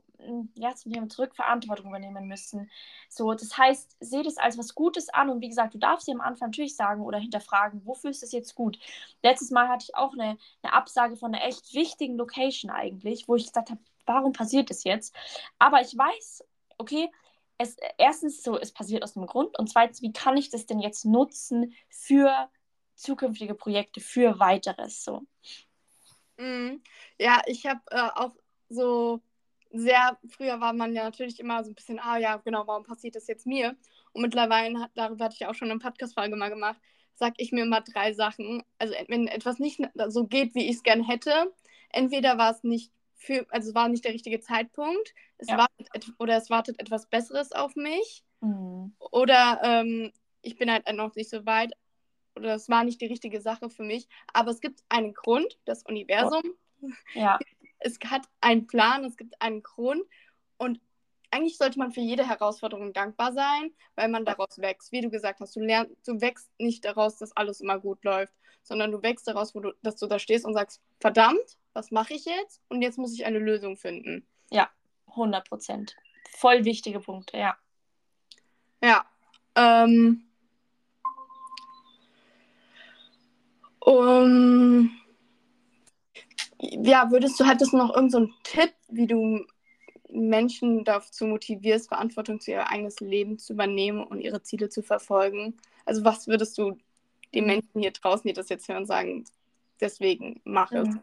[0.55, 2.69] ja, zum Thema zurück Verantwortung übernehmen müssen.
[3.09, 6.13] So, das heißt, sehe das als was Gutes an und wie gesagt, du darfst dir
[6.13, 8.79] am Anfang natürlich sagen oder hinterfragen, wofür ist das jetzt gut?
[9.23, 13.35] Letztes Mal hatte ich auch eine, eine Absage von einer echt wichtigen Location eigentlich, wo
[13.35, 15.15] ich gesagt habe, warum passiert das jetzt?
[15.59, 16.43] Aber ich weiß,
[16.77, 17.09] okay,
[17.57, 20.79] es, erstens so, es passiert aus einem Grund und zweitens, wie kann ich das denn
[20.79, 22.49] jetzt nutzen für
[22.95, 25.25] zukünftige Projekte, für weiteres so?
[26.37, 26.77] Mm,
[27.17, 28.35] ja, ich habe äh, auch
[28.69, 29.21] so
[29.71, 33.15] sehr, früher war man ja natürlich immer so ein bisschen, ah ja, genau, warum passiert
[33.15, 33.75] das jetzt mir?
[34.13, 36.79] Und mittlerweile, hat, darüber hatte ich auch schon eine Podcast-Folge mal gemacht,
[37.15, 38.63] sage ich mir immer drei Sachen.
[38.77, 41.53] Also wenn etwas nicht so geht, wie ich es gerne hätte,
[41.89, 45.57] entweder war es nicht für, also war nicht der richtige Zeitpunkt, es ja.
[45.57, 48.93] wartet, oder es wartet etwas Besseres auf mich, mhm.
[48.99, 51.73] oder ähm, ich bin halt noch nicht so weit,
[52.35, 55.83] oder es war nicht die richtige Sache für mich, aber es gibt einen Grund, das
[55.83, 56.43] Universum.
[57.13, 57.39] Ja.
[57.85, 60.03] es hat einen Plan, es gibt einen Grund
[60.57, 60.81] und
[61.29, 64.91] eigentlich sollte man für jede Herausforderung dankbar sein, weil man daraus wächst.
[64.91, 68.33] Wie du gesagt hast, du lernst, du wächst nicht daraus, dass alles immer gut läuft,
[68.63, 72.25] sondern du wächst daraus, du, dass du da stehst und sagst, verdammt, was mache ich
[72.25, 72.61] jetzt?
[72.69, 74.25] Und jetzt muss ich eine Lösung finden.
[74.49, 74.69] Ja,
[75.09, 75.95] 100 Prozent.
[76.37, 77.57] Voll wichtige Punkte, ja.
[78.81, 79.05] Ja.
[79.55, 80.23] Ähm,
[83.79, 84.89] um,
[86.59, 89.45] ja, würdest du, hattest du noch irgendeinen so Tipp, wie du
[90.09, 95.57] Menschen dazu motivierst, Verantwortung für ihr eigenes Leben zu übernehmen und ihre Ziele zu verfolgen?
[95.85, 96.77] Also was würdest du
[97.33, 97.47] den mhm.
[97.47, 99.25] Menschen hier draußen, die das jetzt hören, sagen,
[99.81, 100.87] deswegen mach es?
[100.87, 101.01] Mhm.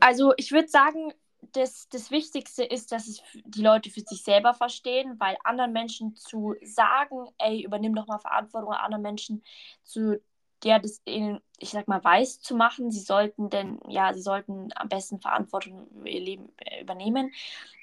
[0.00, 1.12] Also ich würde sagen,
[1.52, 6.14] das, das Wichtigste ist, dass es die Leute für sich selber verstehen, weil anderen Menschen
[6.14, 9.42] zu sagen, ey, übernimm doch mal Verantwortung, anderen Menschen
[9.82, 10.20] zu
[10.64, 12.90] der das ihnen, ich sag mal, weiß zu machen.
[12.90, 17.32] Sie sollten denn, ja, sie sollten am besten Verantwortung für ihr Leben äh, übernehmen,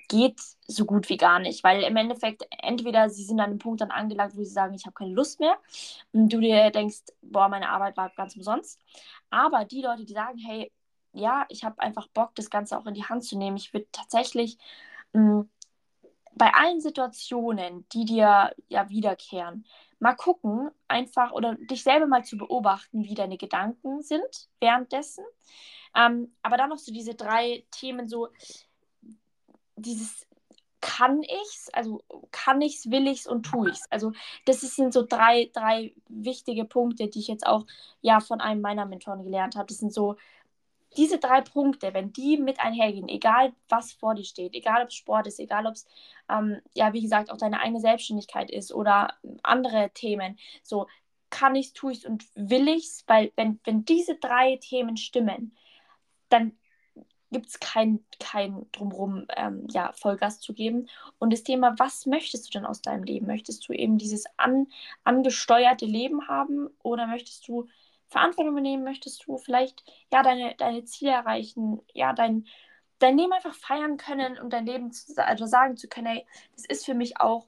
[0.07, 3.81] geht so gut wie gar nicht, weil im Endeffekt entweder sie sind an einem Punkt
[3.81, 5.57] dann angelangt, wo sie sagen, ich habe keine Lust mehr
[6.13, 8.79] und du dir denkst, boah, meine Arbeit war ganz umsonst.
[9.29, 10.71] Aber die Leute, die sagen, hey,
[11.13, 13.57] ja, ich habe einfach Bock, das Ganze auch in die Hand zu nehmen.
[13.57, 14.57] Ich würde tatsächlich
[15.13, 15.49] mh, mm,
[16.35, 19.65] bei allen Situationen, die dir ja wiederkehren,
[19.99, 25.23] mal gucken, einfach oder dich selber mal zu beobachten, wie deine Gedanken sind währenddessen.
[25.95, 28.27] Ähm, aber dann noch so diese drei Themen, so
[29.77, 30.27] dieses
[30.81, 33.85] kann ich's, also kann ich's, will ich's und tue ich's.
[33.89, 34.11] Also
[34.45, 37.65] das sind so drei, drei wichtige Punkte, die ich jetzt auch
[38.01, 39.65] ja von einem meiner Mentoren gelernt habe.
[39.67, 40.15] Das sind so
[40.97, 44.95] diese drei Punkte, wenn die mit einhergehen, egal was vor dir steht, egal ob es
[44.95, 45.85] Sport ist, egal ob es,
[46.29, 50.87] ähm, ja, wie gesagt, auch deine eigene Selbstständigkeit ist oder andere Themen, so
[51.29, 54.57] kann ich es, tue ich es und will ich es, weil wenn, wenn diese drei
[54.57, 55.55] Themen stimmen,
[56.29, 56.53] dann
[57.31, 60.87] gibt es kein, kein Drumherum, ähm, ja, Vollgas zu geben.
[61.19, 63.27] Und das Thema, was möchtest du denn aus deinem Leben?
[63.27, 64.67] Möchtest du eben dieses an,
[65.03, 67.67] angesteuerte Leben haben oder möchtest du
[68.07, 72.47] Verantwortung übernehmen möchtest du, vielleicht ja deine, deine Ziele erreichen, ja dein,
[72.99, 76.65] dein Leben einfach feiern können und dein Leben zu, also sagen zu können, hey, das
[76.65, 77.47] ist für mich auch,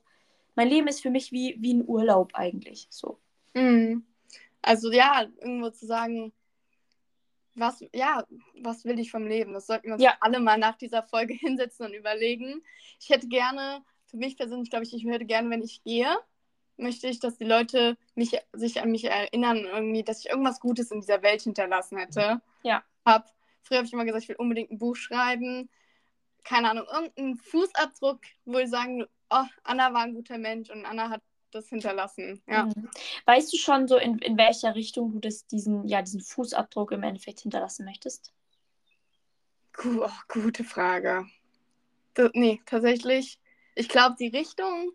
[0.56, 2.88] mein Leben ist für mich wie, wie ein Urlaub eigentlich.
[2.90, 3.20] So.
[3.54, 4.06] Mhm.
[4.62, 6.34] Also ja, irgendwo zu sagen,
[7.56, 8.24] was, ja,
[8.62, 9.54] was will ich vom Leben?
[9.54, 10.16] Das sollten wir uns Ja.
[10.20, 12.64] alle mal nach dieser Folge hinsetzen und überlegen.
[13.00, 16.16] Ich hätte gerne, für mich persönlich glaube ich, ich würde gerne, wenn ich gehe,
[16.78, 20.92] möchte ich, dass die Leute mich, sich an mich erinnern, irgendwie, dass ich irgendwas Gutes
[20.92, 22.42] in dieser Welt hinterlassen hätte.
[22.64, 22.84] Ja.
[23.06, 25.70] Hab, früher habe ich immer gesagt, ich will unbedingt ein Buch schreiben.
[26.44, 31.10] Keine Ahnung, irgendeinen Fußabdruck, wo ich sagen, oh, Anna war ein guter Mensch und Anna
[31.10, 32.42] hat das hinterlassen.
[32.48, 32.66] Ja.
[32.66, 32.90] Mhm.
[33.26, 37.04] Weißt du schon so, in, in welcher Richtung du das, diesen, ja, diesen Fußabdruck im
[37.04, 38.34] Endeffekt hinterlassen möchtest?
[39.84, 41.26] Oh, gute Frage.
[42.18, 43.40] D nee, tatsächlich.
[43.76, 44.92] Ich glaube, die Richtung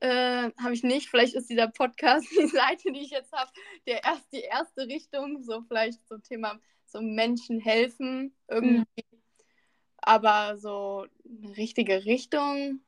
[0.00, 1.08] äh, habe ich nicht.
[1.08, 3.50] Vielleicht ist dieser Podcast, die Seite, die ich jetzt habe,
[3.86, 5.42] der erst, die erste Richtung.
[5.42, 9.04] So vielleicht so Thema so Menschen helfen irgendwie.
[9.98, 12.80] Aber so eine richtige Richtung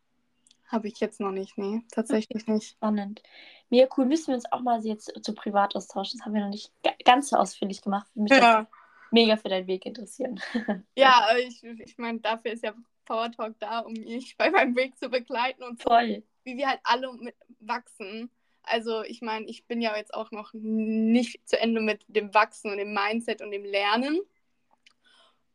[0.66, 1.58] habe ich jetzt noch nicht.
[1.58, 2.70] Nee, tatsächlich nicht.
[2.70, 3.22] Spannend.
[3.68, 4.06] Mega cool.
[4.06, 6.18] Müssen wir uns auch mal jetzt zu privat austauschen.
[6.18, 8.06] Das haben wir noch nicht ga- ganz so ausführlich gemacht.
[8.14, 8.66] Mich Ja,
[9.10, 10.40] mega für deinen Weg interessieren.
[10.96, 14.96] ja ich, ich meine, dafür ist ja Power Talk da, um mich bei meinem Weg
[14.98, 16.22] zu begleiten und zu Voll.
[16.44, 18.30] Wie wir halt alle mit wachsen.
[18.62, 22.70] Also ich meine, ich bin ja jetzt auch noch nicht zu Ende mit dem Wachsen
[22.70, 24.20] und dem Mindset und dem Lernen.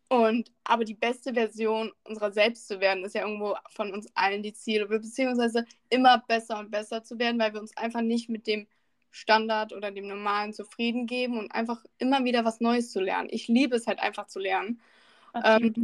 [0.09, 4.41] Und aber die beste Version unserer selbst zu werden, ist ja irgendwo von uns allen
[4.41, 8.47] die Ziele, beziehungsweise immer besser und besser zu werden, weil wir uns einfach nicht mit
[8.47, 8.67] dem
[9.11, 13.29] Standard oder dem Normalen zufrieden geben und einfach immer wieder was Neues zu lernen.
[13.31, 14.79] Ich liebe es halt einfach zu lernen.
[15.33, 15.75] Absolut.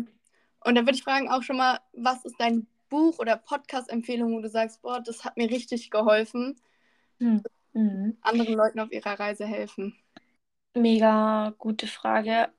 [0.65, 4.39] Und da würde ich fragen auch schon mal, was ist dein Buch oder Podcast-Empfehlung, wo
[4.39, 6.55] du sagst, boah, das hat mir richtig geholfen,
[7.17, 8.17] Mhm.
[8.21, 9.95] anderen Leuten auf ihrer Reise helfen?
[10.75, 12.49] Mega gute Frage.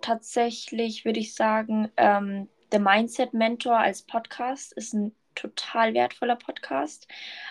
[0.00, 7.06] Tatsächlich würde ich sagen, ähm, The Mindset Mentor als Podcast ist ein total wertvoller Podcast.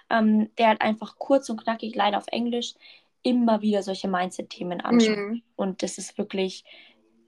[0.10, 2.74] Ähm, der hat einfach kurz und knackig, leider auf Englisch,
[3.22, 5.18] immer wieder solche Mindset-Themen anschaut.
[5.18, 5.44] Mhm.
[5.56, 6.66] Und das ist wirklich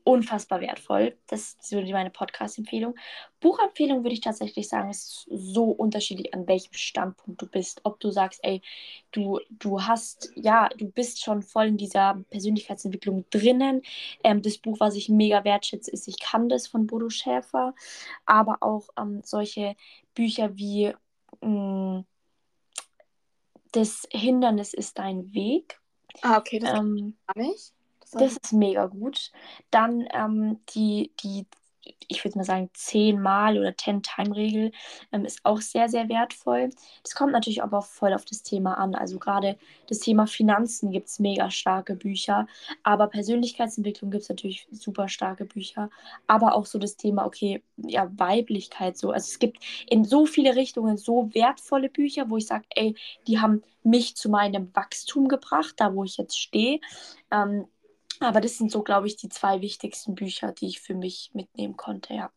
[0.05, 1.17] unfassbar wertvoll.
[1.27, 2.95] Das ist meine Podcast-Empfehlung.
[3.41, 7.81] Buchempfehlung würde ich tatsächlich sagen, ist so unterschiedlich, an welchem Standpunkt du bist.
[7.83, 8.61] Ob du sagst, ey,
[9.11, 13.81] du, du hast, ja, du bist schon voll in dieser Persönlichkeitsentwicklung drinnen.
[14.23, 17.75] Ähm, das Buch, was ich mega wertschätze, ist Ich kann das von Bodo Schäfer.
[18.25, 19.75] Aber auch ähm, solche
[20.13, 20.93] Bücher wie
[21.41, 22.05] mh,
[23.71, 25.81] Das Hindernis ist dein Weg.
[26.21, 27.74] Ah, okay, das Ähm, gar nicht.
[28.19, 29.31] Das, ist mega gut.
[29.71, 31.45] Dann ähm, die, die,
[32.07, 34.71] ich würde mal sagen, 10-Mal- oder 10-Time-Regel
[35.11, 36.69] ähm, ist auch sehr, sehr wertvoll.
[37.03, 38.95] Das kommt natürlich aber auch voll auf das Thema an.
[38.95, 42.47] Also gerade das Thema Finanzen gibt es mega starke Bücher,
[42.83, 45.89] aber Persönlichkeitsentwicklung gibt es natürlich super starke Bücher.
[46.27, 49.11] Aber auch so das Thema, okay, ja, Weiblichkeit so.
[49.11, 52.95] Also es gibt in so viele Richtungen so wertvolle Bücher, wo ich sage, ey,
[53.27, 56.79] die haben mich zu meinem Wachstum gebracht, da wo ich jetzt stehe.
[57.31, 57.67] Ähm,
[58.19, 61.77] aber das sind so, glaube ich, die zwei wichtigsten Bücher, die ich für mich mitnehmen
[61.77, 62.31] konnte, ja.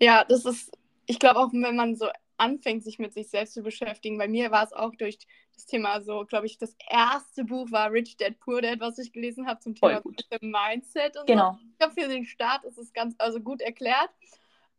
[0.00, 3.62] Ja, das ist, ich glaube auch, wenn man so anfängt, sich mit sich selbst zu
[3.62, 5.18] beschäftigen, bei mir war es auch durch
[5.54, 9.12] das Thema so, glaube ich, das erste Buch war Rich Dad Poor Dad, was ich
[9.12, 10.24] gelesen habe zum Voll Thema gut.
[10.40, 11.52] Mindset und Genau.
[11.52, 11.68] so.
[11.70, 14.10] Ich glaube, für den Start ist es ganz, also gut erklärt.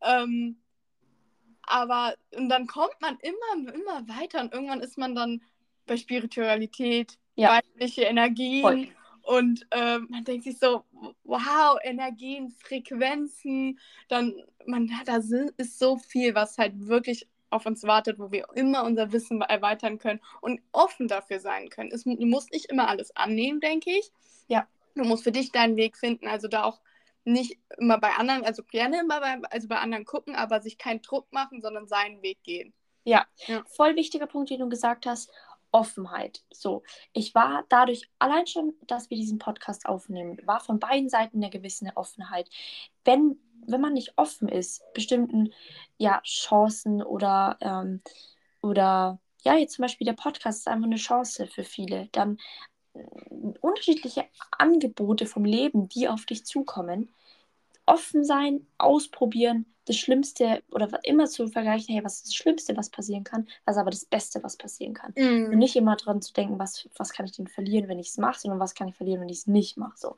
[0.01, 0.57] Ähm,
[1.63, 5.41] aber und dann kommt man immer, immer weiter und irgendwann ist man dann
[5.85, 7.57] bei Spiritualität, Ja.
[7.57, 8.61] weibliche Energien.
[8.61, 8.87] Voll.
[9.23, 10.83] Und ähm, man denkt sich so,
[11.23, 14.33] wow, Energien, Frequenzen, dann,
[14.65, 15.17] man, da
[15.57, 19.99] ist so viel, was halt wirklich auf uns wartet, wo wir immer unser Wissen erweitern
[19.99, 21.91] können und offen dafür sein können.
[21.91, 24.11] Es, du musst nicht immer alles annehmen, denke ich.
[24.47, 24.67] Ja.
[24.95, 26.81] Du musst für dich deinen Weg finden, also da auch
[27.23, 31.01] nicht immer bei anderen, also gerne immer bei, also bei anderen gucken, aber sich keinen
[31.01, 32.73] Druck machen, sondern seinen Weg gehen.
[33.03, 33.25] Ja.
[33.47, 33.63] Ja.
[33.67, 35.31] voll wichtiger Punkt, den du gesagt hast.
[35.71, 36.43] Offenheit.
[36.51, 41.37] So, ich war dadurch allein schon, dass wir diesen Podcast aufnehmen, war von beiden Seiten
[41.37, 42.49] eine gewisse Offenheit.
[43.05, 45.53] Wenn, wenn man nicht offen ist, bestimmten
[45.97, 48.01] ja, Chancen oder, ähm,
[48.61, 52.37] oder ja, jetzt zum Beispiel der Podcast ist einfach eine Chance für viele, dann
[52.93, 53.03] äh,
[53.61, 57.09] unterschiedliche Angebote vom Leben, die auf dich zukommen,
[57.85, 62.77] offen sein, ausprobieren, das Schlimmste oder was immer zu vergleichen, hey, was ist das Schlimmste,
[62.77, 65.15] was passieren kann, was aber das Beste, was passieren kann.
[65.49, 68.17] Und nicht immer dran zu denken, was, was kann ich denn verlieren, wenn ich es
[68.17, 69.97] mache, sondern was kann ich verlieren, wenn ich es nicht mache.
[69.97, 70.15] So.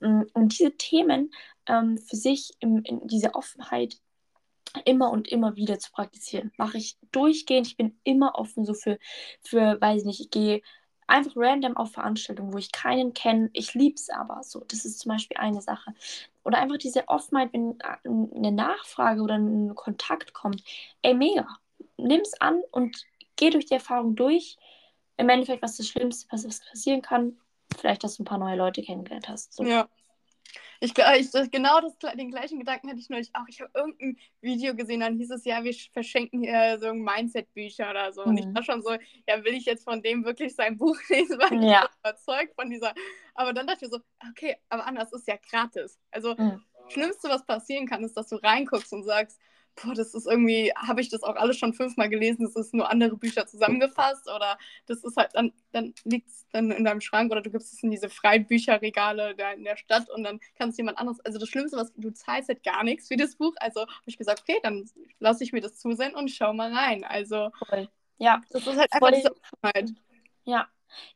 [0.00, 1.32] Mm, Und diese Themen
[1.66, 3.98] ähm, für sich, im, in diese Offenheit
[4.84, 7.66] immer und immer wieder zu praktizieren, mache ich durchgehend.
[7.66, 8.98] Ich bin immer offen so für,
[9.42, 10.62] für weiß nicht, ich gehe
[11.08, 13.50] einfach random auf Veranstaltungen, wo ich keinen kenne.
[13.52, 14.64] Ich liebe es aber so.
[14.68, 15.94] Das ist zum Beispiel eine Sache.
[16.44, 20.62] Oder einfach diese Offenheit, wenn eine Nachfrage oder ein Kontakt kommt.
[21.02, 21.46] Ey, mega.
[21.96, 24.56] Nimm es an und geh durch die Erfahrung durch.
[25.16, 27.38] Im Endeffekt, was das Schlimmste, was passieren kann,
[27.76, 29.54] vielleicht, dass du ein paar neue Leute kennengelernt hast.
[29.54, 29.64] So.
[29.64, 29.88] Ja.
[30.80, 33.46] Ich, ich, genau das, den gleichen Gedanken hatte ich neulich auch.
[33.48, 38.12] Ich habe irgendein Video gesehen, dann hieß es ja, wir verschenken hier so Mindset-Bücher oder
[38.12, 38.22] so.
[38.22, 38.28] Mhm.
[38.28, 38.54] Und ich mhm.
[38.54, 38.92] war schon so,
[39.26, 41.84] ja, will ich jetzt von dem wirklich sein Buch lesen, weil ja.
[41.84, 42.94] ich überzeugt von dieser.
[43.34, 43.98] Aber dann dachte ich so,
[44.30, 45.98] okay, aber anders ist ja gratis.
[46.10, 46.62] Also, mhm.
[46.90, 49.38] Schlimmste, was passieren kann, ist, dass du reinguckst und sagst,
[49.82, 52.90] boah, das ist irgendwie, habe ich das auch alles schon fünfmal gelesen, das ist nur
[52.90, 57.30] andere Bücher zusammengefasst oder das ist halt, dann, dann liegt es dann in deinem Schrank
[57.30, 60.70] oder du gibst es in diese freien Bücherregale da in der Stadt und dann kann
[60.70, 63.54] es jemand anderes, also das Schlimmste, was du zahlst halt gar nichts für das Buch,
[63.60, 64.88] also habe ich gesagt, okay, dann
[65.18, 67.88] lasse ich mir das zusenden und schau mal rein, also Voll.
[68.18, 69.90] ja, das ist halt einfach diese Offenheit.
[70.44, 70.68] Ja,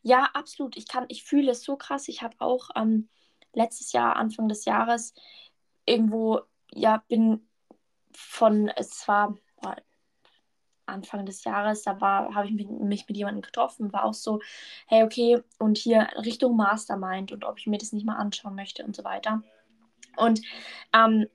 [0.03, 3.09] ja, absolut, ich kann, ich fühle es so krass, ich habe auch ähm,
[3.55, 5.15] letztes Jahr, Anfang des Jahres
[5.87, 7.47] irgendwo, ja, bin
[8.15, 9.37] von, es war
[10.87, 14.41] Anfang des Jahres, da war, habe ich mich mit jemandem getroffen, war auch so,
[14.87, 18.85] hey, okay, und hier Richtung Mastermind und ob ich mir das nicht mal anschauen möchte
[18.85, 19.43] und so weiter.
[20.17, 20.43] Und
[20.93, 21.27] ähm,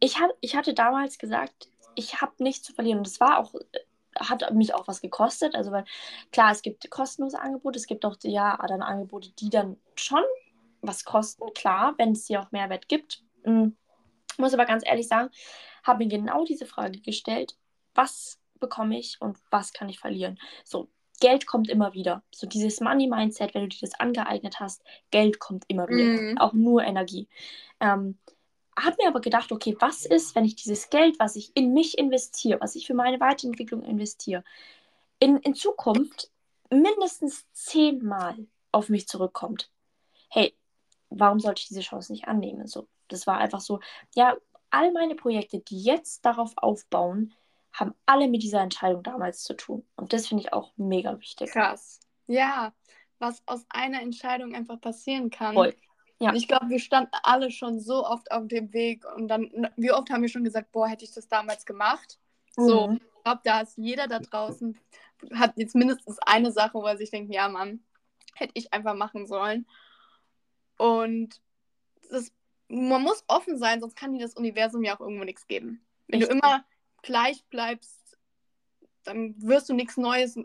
[0.00, 2.98] ich, hab, ich hatte damals gesagt, ich habe nichts zu verlieren.
[2.98, 3.54] Und das war auch,
[4.18, 5.54] hat mich auch was gekostet.
[5.54, 5.84] Also, weil
[6.32, 10.22] klar, es gibt kostenlose Angebote, es gibt auch ja dann Angebote, die dann schon
[10.80, 13.22] was kosten, klar, wenn es dir auch Mehrwert gibt.
[13.44, 13.76] Mhm.
[14.38, 15.30] Muss aber ganz ehrlich sagen,
[15.82, 17.56] habe mir genau diese Frage gestellt,
[17.94, 20.38] was bekomme ich und was kann ich verlieren?
[20.64, 20.88] So,
[21.20, 22.22] Geld kommt immer wieder.
[22.30, 26.34] So dieses Money-Mindset, wenn du dir das angeeignet hast, Geld kommt immer wieder.
[26.34, 26.38] Mm.
[26.38, 27.28] Auch nur Energie.
[27.80, 28.18] Ähm,
[28.78, 31.98] habe mir aber gedacht, okay, was ist, wenn ich dieses Geld, was ich in mich
[31.98, 34.44] investiere, was ich für meine Weiterentwicklung investiere,
[35.18, 36.30] in, in Zukunft
[36.70, 38.36] mindestens zehnmal
[38.72, 39.70] auf mich zurückkommt?
[40.28, 40.54] Hey,
[41.10, 42.66] warum sollte ich diese Chance nicht annehmen?
[42.66, 43.80] So, das war einfach so,
[44.14, 44.36] ja,
[44.70, 47.32] all meine Projekte, die jetzt darauf aufbauen,
[47.72, 49.86] haben alle mit dieser Entscheidung damals zu tun.
[49.96, 51.50] Und das finde ich auch mega wichtig.
[51.50, 52.00] Krass.
[52.26, 52.72] Ja,
[53.18, 55.54] was aus einer Entscheidung einfach passieren kann.
[55.54, 55.74] Voll.
[56.18, 56.34] Ja.
[56.34, 60.10] Ich glaube, wir standen alle schon so oft auf dem Weg und dann, wie oft
[60.10, 62.18] haben wir schon gesagt, boah, hätte ich das damals gemacht?
[62.56, 62.66] Mhm.
[62.66, 64.78] So, ich glaube, da ist jeder da draußen,
[65.34, 67.82] hat jetzt mindestens eine Sache, wo er sich denkt, ja, Mann,
[68.34, 69.66] hätte ich einfach machen sollen.
[70.76, 71.40] Und
[72.10, 72.32] das
[72.70, 75.84] man muss offen sein, sonst kann dir das Universum ja auch irgendwo nichts geben.
[76.06, 76.40] Wenn Richtig.
[76.40, 76.64] du immer
[77.02, 78.18] gleich bleibst,
[79.04, 80.38] dann wirst du nichts Neues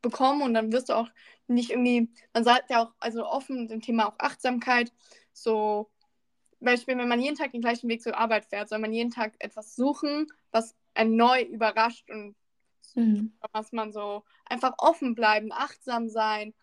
[0.00, 1.08] bekommen und dann wirst du auch
[1.48, 4.92] nicht irgendwie, man sagt ja auch, also offen dem Thema auch Achtsamkeit,
[5.32, 5.90] so
[6.60, 9.34] Beispiel, wenn man jeden Tag den gleichen Weg zur Arbeit fährt, soll man jeden Tag
[9.38, 12.36] etwas suchen, was einen neu überrascht und
[12.94, 13.36] mhm.
[13.52, 16.54] was man so einfach offen bleiben, achtsam sein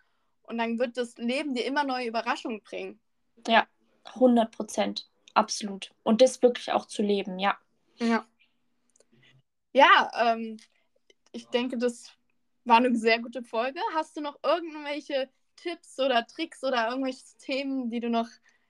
[0.43, 2.99] und dann wird das Leben dir immer neue Überraschungen bringen.
[3.47, 3.67] Ja,
[4.05, 5.07] 100 Prozent.
[5.33, 5.91] Absolut.
[6.03, 7.57] Und das wirklich auch zu leben, ja.
[7.97, 8.25] Ja.
[9.73, 10.57] Ja, ähm,
[11.31, 12.11] ich denke, das
[12.65, 13.79] war eine sehr gute Folge.
[13.93, 18.27] Hast du noch irgendwelche Tipps oder Tricks oder irgendwelche Themen, die du noch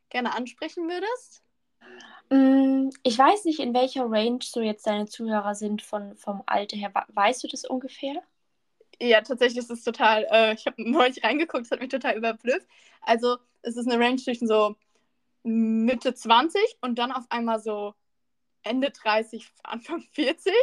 [0.10, 1.42] gerne ansprechen würdest?
[2.30, 6.78] Mm, ich weiß nicht, in welcher Range so jetzt deine Zuhörer sind von, vom Alter
[6.78, 6.92] her.
[7.10, 8.22] Weißt du das ungefähr?
[9.02, 12.68] Ja, tatsächlich ist es total, äh, ich habe neulich reingeguckt, es hat mich total überblüfft.
[13.02, 14.76] Also es ist eine Range zwischen so
[15.44, 17.94] Mitte 20 und dann auf einmal so
[18.64, 20.54] Ende 30, Anfang 40.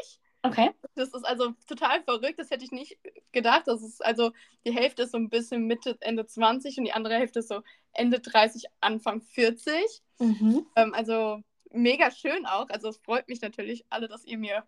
[0.42, 0.70] Okay.
[0.94, 2.98] Das ist also total verrückt, das hätte ich nicht
[3.32, 3.62] gedacht.
[3.66, 4.32] Das ist also
[4.64, 7.62] die Hälfte ist so ein bisschen Mitte, Ende 20 und die andere Hälfte ist so
[7.92, 9.74] Ende 30, Anfang 40.
[10.20, 10.66] Mhm.
[10.76, 12.68] Ähm, also mega schön auch.
[12.70, 14.64] Also es freut mich natürlich alle, dass ihr mir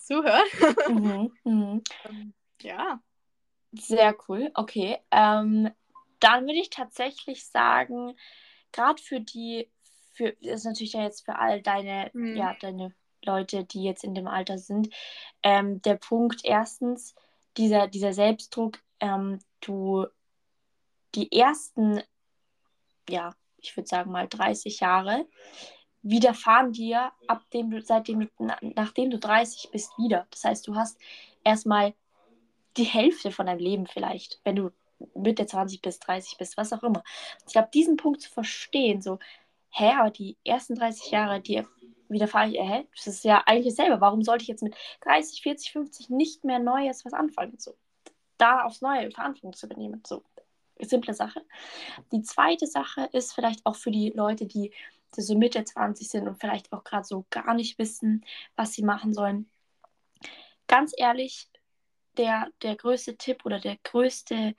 [0.00, 0.48] zuhört.
[0.88, 1.32] Mhm.
[1.44, 1.82] Mhm.
[2.04, 3.02] Ähm, ja.
[3.72, 4.98] Sehr cool, okay.
[5.10, 5.70] Ähm,
[6.20, 8.16] dann würde ich tatsächlich sagen,
[8.74, 9.70] gerade für die,
[10.12, 12.36] für, das ist natürlich ja jetzt für all deine, mhm.
[12.36, 14.90] ja, deine Leute, die jetzt in dem Alter sind,
[15.42, 17.14] ähm, der Punkt erstens,
[17.56, 20.06] dieser, dieser Selbstdruck, ähm, du
[21.14, 22.02] die ersten,
[23.08, 25.26] ja, ich würde sagen mal 30 Jahre,
[26.02, 28.28] widerfahren dir, ab dem du, seitdem du,
[28.60, 30.26] nachdem du 30 bist, wieder.
[30.30, 30.98] Das heißt, du hast
[31.44, 31.94] erstmal
[32.76, 34.70] die Hälfte von deinem Leben vielleicht, wenn du
[35.14, 37.02] Mitte 20 bis 30 bist, was auch immer.
[37.46, 39.18] Ich glaube, diesen Punkt zu verstehen, so,
[39.70, 41.62] hä, aber die ersten 30 Jahre, die
[42.08, 44.00] widerfahre ich, hä, das ist ja eigentlich selber.
[44.00, 47.58] Warum sollte ich jetzt mit 30, 40, 50 nicht mehr Neues was anfangen?
[47.58, 47.76] So,
[48.38, 50.02] da aufs Neue Verantwortung zu übernehmen.
[50.06, 50.22] So,
[50.80, 51.44] simple Sache.
[52.12, 54.72] Die zweite Sache ist vielleicht auch für die Leute, die
[55.16, 58.24] so Mitte 20 sind und vielleicht auch gerade so gar nicht wissen,
[58.56, 59.48] was sie machen sollen.
[60.66, 61.48] Ganz ehrlich,
[62.16, 64.54] der, der größte Tipp oder der größte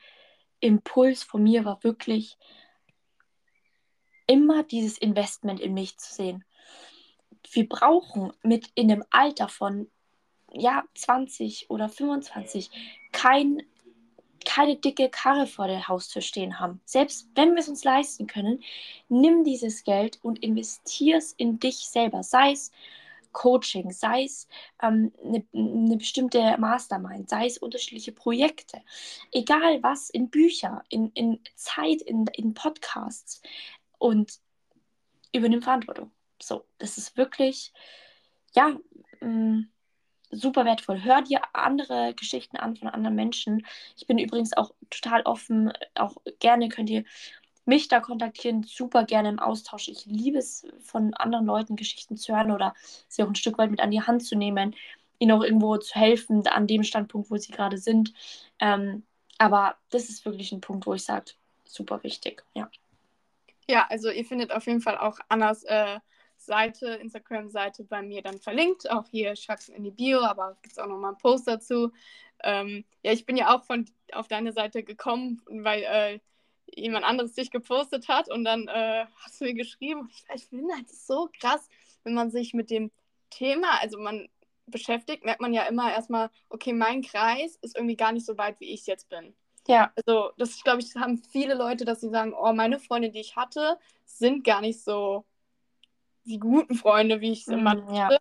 [0.66, 2.38] Impuls von mir war wirklich
[4.28, 6.44] immer dieses Investment in mich zu sehen.
[7.52, 9.90] Wir brauchen mit in dem Alter von
[10.52, 12.70] ja, 20 oder 25
[13.12, 13.62] kein,
[14.46, 16.82] keine dicke Karre vor der Haustür stehen haben.
[16.86, 18.64] Selbst wenn wir es uns leisten können,
[19.10, 22.24] nimm dieses Geld und investier es in dich selber.
[22.24, 22.72] Sei es
[23.36, 24.48] Coaching, sei es
[24.82, 28.82] ähm, eine, eine bestimmte Mastermind, sei es unterschiedliche Projekte,
[29.32, 33.42] egal was, in Bücher, in, in Zeit, in, in Podcasts
[33.98, 34.40] und
[35.34, 36.12] übernimm Verantwortung.
[36.42, 37.74] So, das ist wirklich,
[38.56, 38.78] ja,
[39.20, 39.68] mm,
[40.32, 41.04] super wertvoll.
[41.04, 43.66] Hör dir andere Geschichten an von anderen Menschen.
[43.98, 47.04] Ich bin übrigens auch total offen, auch gerne könnt ihr
[47.66, 49.88] mich da kontaktieren, super gerne im Austausch.
[49.88, 52.74] Ich liebe es, von anderen Leuten Geschichten zu hören oder
[53.08, 54.76] sie auch ein Stück weit mit an die Hand zu nehmen,
[55.20, 58.14] ihnen auch irgendwo zu helfen, an dem Standpunkt, wo sie gerade sind.
[58.60, 59.04] Ähm,
[59.38, 61.32] aber das ist wirklich ein Punkt, wo ich sage,
[61.64, 62.70] super wichtig, ja.
[63.68, 66.00] Ja, also ihr findet auf jeden Fall auch Annas äh,
[66.38, 68.90] Seite, Instagram-Seite bei mir dann verlinkt.
[68.90, 71.92] Auch hier schreibst du in die Bio, aber gibt es auch nochmal einen Post dazu.
[72.44, 76.20] Ähm, ja, ich bin ja auch von auf deine Seite gekommen, weil äh,
[76.76, 80.10] jemand anderes dich gepostet hat und dann äh, hast du mir geschrieben.
[80.12, 81.68] Ich, ich finde halt so krass,
[82.04, 82.92] wenn man sich mit dem
[83.30, 84.30] Thema, also man
[84.68, 88.60] beschäftigt, merkt man ja immer erstmal, okay, mein Kreis ist irgendwie gar nicht so weit,
[88.60, 89.36] wie ich es jetzt bin.
[89.68, 89.92] Ja.
[89.96, 93.36] Also, das glaube ich, haben viele Leute, dass sie sagen, oh, meine Freunde, die ich
[93.36, 95.26] hatte, sind gar nicht so
[96.26, 98.18] die guten Freunde, wie ich es immer mm, ja.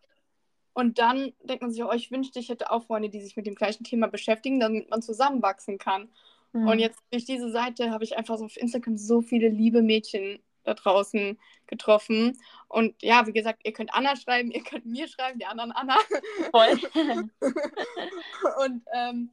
[0.73, 3.47] Und dann denkt man sich, oh, ich wünschte, ich hätte auch Freunde, die sich mit
[3.47, 6.11] dem gleichen Thema beschäftigen, damit man zusammenwachsen kann.
[6.55, 6.69] Mhm.
[6.69, 10.43] Und jetzt durch diese Seite habe ich einfach so auf Instagram so viele liebe Mädchen
[10.63, 12.39] da draußen getroffen.
[12.69, 15.97] Und ja, wie gesagt, ihr könnt Anna schreiben, ihr könnt mir schreiben, die anderen Anna.
[16.51, 16.79] Voll.
[18.65, 19.31] und ähm,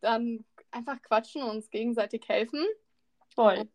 [0.00, 2.64] dann einfach quatschen und uns gegenseitig helfen.
[3.34, 3.68] Voll.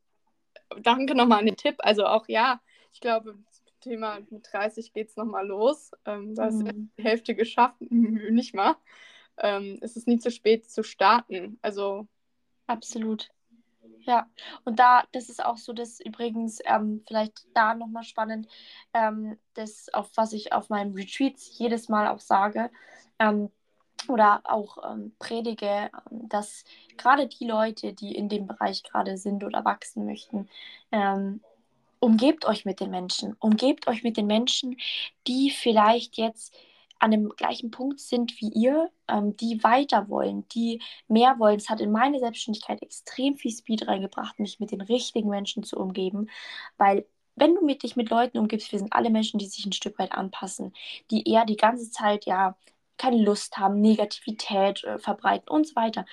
[0.81, 1.75] Danke nochmal an den Tipp.
[1.79, 2.61] Also auch ja,
[2.93, 3.37] ich glaube,
[3.83, 5.91] Thema mit 30 geht es nochmal los.
[6.05, 6.91] Ähm, da ist mhm.
[6.97, 8.75] die Hälfte geschafft, nicht mal.
[9.37, 11.59] Ähm, es ist nie zu spät zu starten.
[11.61, 12.07] Also.
[12.67, 13.29] Absolut.
[14.05, 14.27] Ja,
[14.65, 18.47] und da, das ist auch so, das übrigens ähm, vielleicht da nochmal spannend,
[18.93, 22.69] ähm, das, auf was ich auf meinem Retreats jedes Mal auch sage
[23.19, 23.49] ähm,
[24.09, 26.65] oder auch ähm, predige, ähm, dass
[26.97, 30.49] gerade die Leute, die in dem Bereich gerade sind oder wachsen möchten,
[30.91, 31.41] ähm,
[31.99, 33.35] umgebt euch mit den Menschen.
[33.39, 34.77] Umgebt euch mit den Menschen,
[35.27, 36.53] die vielleicht jetzt
[37.03, 41.57] an dem gleichen Punkt sind wie ihr, ähm, die weiter wollen, die mehr wollen.
[41.57, 45.77] Es hat in meine Selbstständigkeit extrem viel Speed reingebracht, mich mit den richtigen Menschen zu
[45.77, 46.29] umgeben,
[46.77, 49.73] weil wenn du mit dich mit Leuten umgibst, wir sind alle Menschen, die sich ein
[49.73, 50.71] Stück weit anpassen,
[51.11, 52.55] die eher die ganze Zeit ja
[52.97, 56.05] keine Lust haben, Negativität äh, verbreiten und so weiter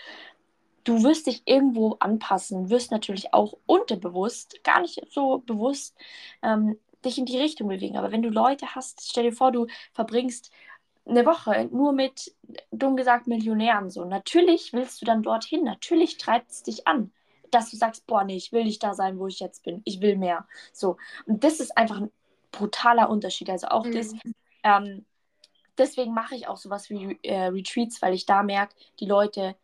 [0.85, 5.95] du wirst dich irgendwo anpassen, wirst natürlich auch unterbewusst, gar nicht so bewusst,
[6.43, 7.97] ähm, dich in die Richtung bewegen.
[7.97, 10.51] Aber wenn du Leute hast, stell dir vor, du verbringst
[11.07, 12.35] eine Woche nur mit,
[12.71, 14.05] dumm gesagt, Millionären so.
[14.05, 17.13] Natürlich willst du dann dorthin, natürlich treibt es dich an,
[17.51, 20.01] dass du sagst, boah, nee, ich will nicht da sein, wo ich jetzt bin, ich
[20.01, 20.47] will mehr.
[20.73, 20.97] So.
[21.27, 22.13] Und das ist einfach ein
[22.53, 23.51] brutaler Unterschied.
[23.51, 23.93] Also auch mhm.
[23.93, 24.13] das,
[24.63, 25.05] ähm,
[25.79, 29.57] deswegen mache ich auch sowas wie äh, Retreats, weil ich da merke, die Leute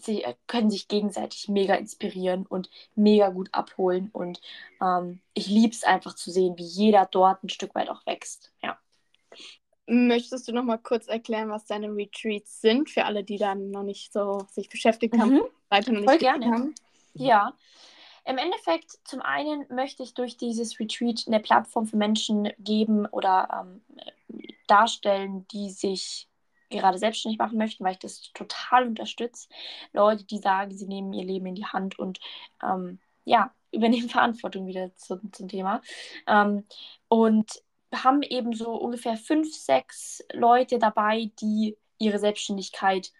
[0.00, 4.10] sie äh, können sich gegenseitig mega inspirieren und mega gut abholen.
[4.12, 4.40] Und
[4.80, 8.52] ähm, ich liebe es einfach zu sehen, wie jeder dort ein Stück weit auch wächst.
[8.62, 8.78] Ja.
[9.86, 13.84] Möchtest du noch mal kurz erklären, was deine Retreats sind, für alle, die dann noch
[13.84, 15.42] nicht so sich beschäftigt haben, mhm.
[15.68, 16.46] weiter noch nicht Voll gerne.
[16.46, 16.74] Haben?
[17.14, 17.54] Ja.
[18.24, 23.48] Im Endeffekt, zum einen möchte ich durch dieses Retreat eine Plattform für Menschen geben oder
[23.62, 23.82] ähm,
[24.66, 26.28] darstellen, die sich
[26.68, 29.48] gerade selbstständig machen möchten, weil ich das total unterstütze.
[29.92, 32.18] Leute, die sagen, sie nehmen ihr Leben in die Hand und
[32.62, 35.80] ähm, ja, übernehmen Verantwortung wieder zu, zum Thema.
[36.26, 36.64] Ähm,
[37.08, 37.62] und
[38.04, 43.12] haben eben so ungefähr fünf, sechs Leute dabei, die ihre Selbstständigkeit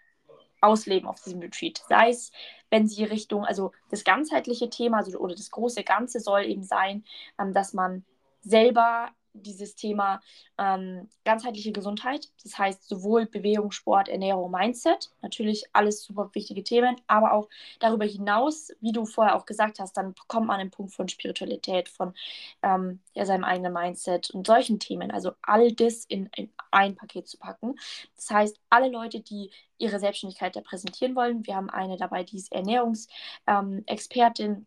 [0.60, 1.82] ausleben auf diesem Retreat.
[1.88, 2.32] Sei es,
[2.70, 7.04] wenn sie Richtung, also das ganzheitliche Thema also, oder das große Ganze soll eben sein,
[7.38, 8.04] ähm, dass man
[8.40, 9.10] selber
[9.42, 10.20] dieses Thema
[10.58, 12.28] ähm, ganzheitliche Gesundheit.
[12.42, 15.10] Das heißt sowohl Bewegung, Sport, Ernährung, Mindset.
[15.22, 19.96] Natürlich alles super wichtige Themen, aber auch darüber hinaus, wie du vorher auch gesagt hast,
[19.96, 22.14] dann kommt man an den Punkt von Spiritualität, von
[22.62, 25.10] ähm, ja, seinem eigenen Mindset und solchen Themen.
[25.10, 27.74] Also all das in, in ein Paket zu packen.
[28.14, 32.52] Das heißt, alle Leute, die ihre Selbstständigkeit präsentieren wollen, wir haben eine dabei, die ist
[32.52, 34.50] Ernährungsexpertin.
[34.52, 34.66] Ähm,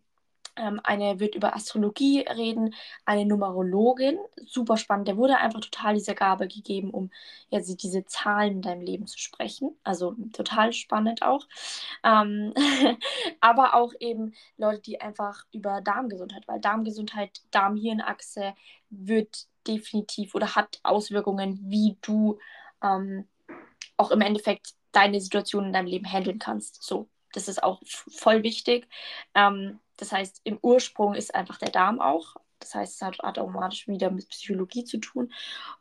[0.59, 5.07] ähm, eine wird über Astrologie reden, eine Numerologin, super spannend.
[5.07, 7.09] Der wurde einfach total diese Gabe gegeben, um
[7.49, 9.75] ja, diese Zahlen in deinem Leben zu sprechen.
[9.83, 11.47] Also total spannend auch.
[12.03, 12.53] Ähm,
[13.41, 18.53] aber auch eben Leute, die einfach über Darmgesundheit, weil Darmgesundheit, Darm-Hirn-Achse
[18.89, 22.39] wird definitiv oder hat Auswirkungen, wie du
[22.83, 23.27] ähm,
[23.97, 26.83] auch im Endeffekt deine Situation in deinem Leben handeln kannst.
[26.83, 28.87] So, das ist auch voll wichtig.
[29.35, 33.87] Ähm, das heißt, im Ursprung ist einfach der Darm auch das heißt, es hat, automatisch
[33.87, 35.31] wieder mit Psychologie zu tun.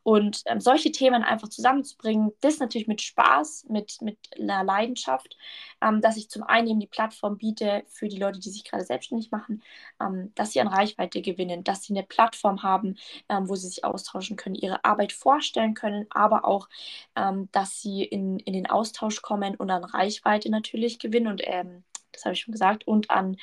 [0.02, 5.36] Und ähm, solche Themen einfach zusammenzubringen, das natürlich mit Spaß, mit, mit einer Leidenschaft,
[5.82, 8.84] ähm, dass ich zum einen eben die Plattform biete für die Leute, die sich gerade
[8.84, 9.62] selbstständig machen,
[10.00, 12.96] ähm, dass sie an Reichweite gewinnen, dass sie eine Plattform haben,
[13.28, 16.68] ähm, wo sie sich austauschen können, ihre Arbeit vorstellen können, aber auch,
[17.16, 21.84] ähm, dass sie in, in den Austausch kommen und an Reichweite natürlich gewinnen und ähm,
[22.12, 23.36] das habe ich schon gesagt, und an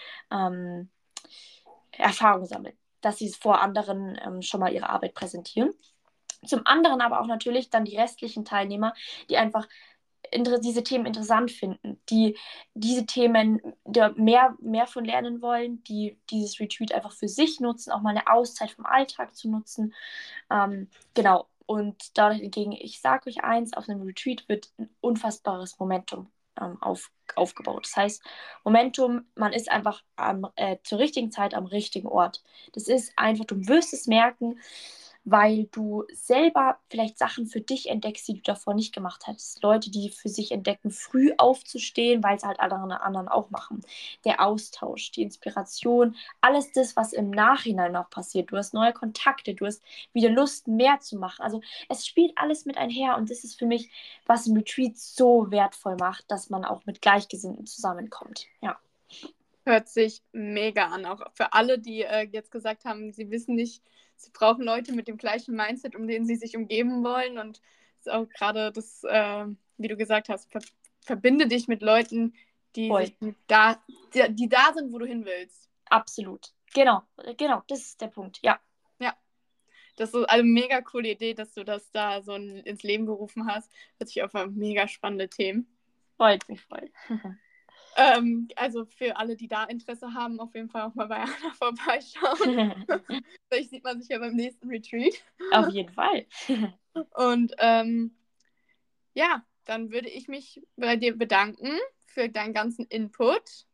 [1.91, 5.69] Erfahrung sammeln dass sie vor anderen ähm, schon mal ihre Arbeit präsentieren.
[6.43, 8.93] Zum anderen aber auch natürlich dann die restlichen Teilnehmer,
[9.29, 9.67] die einfach
[10.33, 12.35] diese Themen interessant finden, die
[12.73, 13.61] diese Themen
[14.15, 18.27] mehr, mehr von lernen wollen, die dieses Retreat einfach für sich nutzen, auch mal eine
[18.27, 19.93] Auszeit vom Alltag zu nutzen.
[20.49, 21.47] Ähm, genau.
[21.67, 27.11] Und dahingegen, ich sage euch eins, auf einem Retreat wird ein unfassbares Momentum ähm, auf,
[27.35, 27.85] aufgebaut.
[27.85, 28.23] Das heißt,
[28.63, 32.43] Momentum, man ist einfach am, äh, zur richtigen Zeit am richtigen Ort.
[32.73, 34.59] Das ist einfach, du wirst es merken,
[35.25, 39.61] weil du selber vielleicht Sachen für dich entdeckst, die du davor nicht gemacht hättest.
[39.63, 43.81] Leute, die für sich entdecken, früh aufzustehen, weil es halt alle anderen auch machen.
[44.23, 48.51] Der Austausch, die Inspiration, alles das, was im Nachhinein noch passiert.
[48.51, 49.81] Du hast neue Kontakte, du hast
[50.13, 51.41] wieder Lust, mehr zu machen.
[51.41, 53.89] Also es spielt alles mit einher und das ist für mich,
[54.27, 58.45] was ein Retreat so wertvoll macht, dass man auch mit Gleichgesinnten zusammenkommt.
[58.61, 58.77] Ja.
[59.65, 63.83] Hört sich mega an, auch für alle, die äh, jetzt gesagt haben, sie wissen nicht,
[64.15, 67.39] sie brauchen Leute mit dem gleichen Mindset, um denen sie sich umgeben wollen.
[67.39, 67.61] Und
[67.99, 69.45] ist auch gerade das, äh,
[69.77, 70.61] wie du gesagt hast, ver
[71.01, 72.33] verbinde dich mit Leuten,
[72.75, 72.91] die,
[73.47, 73.79] da,
[74.13, 75.69] die, die da sind, wo du hin willst.
[75.85, 76.51] Absolut.
[76.73, 77.03] Genau,
[77.37, 78.59] genau, das ist der Punkt, ja.
[78.99, 79.15] Ja.
[79.97, 83.71] Das ist eine mega coole Idee, dass du das da so ins Leben gerufen hast.
[83.97, 85.67] Hört sich auf mega spannende Themen.
[86.17, 86.91] Freut mich voll.
[87.95, 91.53] Ähm, also für alle, die da Interesse haben, auf jeden Fall auch mal bei Anna
[91.57, 92.85] vorbeischauen.
[93.49, 95.13] Vielleicht sieht man sich ja beim nächsten Retreat.
[95.51, 96.25] Auf jeden Fall.
[97.15, 98.15] Und ähm,
[99.13, 101.71] ja, dann würde ich mich bei dir bedanken
[102.03, 103.65] für deinen ganzen Input.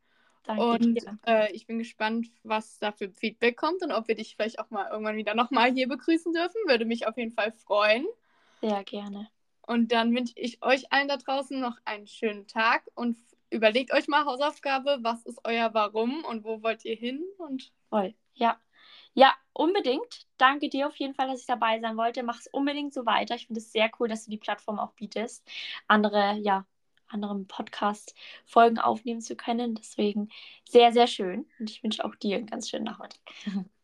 [0.44, 4.36] Danke und äh, ich bin gespannt, was da für Feedback kommt und ob wir dich
[4.36, 6.58] vielleicht auch mal irgendwann wieder nochmal hier begrüßen dürfen.
[6.66, 8.08] Würde mich auf jeden Fall freuen.
[8.60, 9.30] Sehr gerne.
[9.62, 13.18] Und dann wünsche ich euch allen da draußen noch einen schönen Tag und
[13.52, 17.24] überlegt euch mal Hausaufgabe, was ist euer Warum und wo wollt ihr hin?
[17.38, 18.60] Und Voll, ja.
[19.14, 20.26] Ja, unbedingt.
[20.38, 22.24] Danke dir auf jeden Fall, dass ich dabei sein wollte.
[22.24, 23.36] Mach es unbedingt so weiter.
[23.36, 25.46] Ich finde es sehr cool, dass du die Plattform auch bietest,
[25.88, 26.66] andere, ja,
[27.10, 29.76] anderen Podcast-Folgen aufnehmen zu können.
[29.76, 30.30] Deswegen
[30.68, 31.46] sehr, sehr schön.
[31.60, 33.20] Und ich wünsche auch dir einen ganz schönen Nachmittag.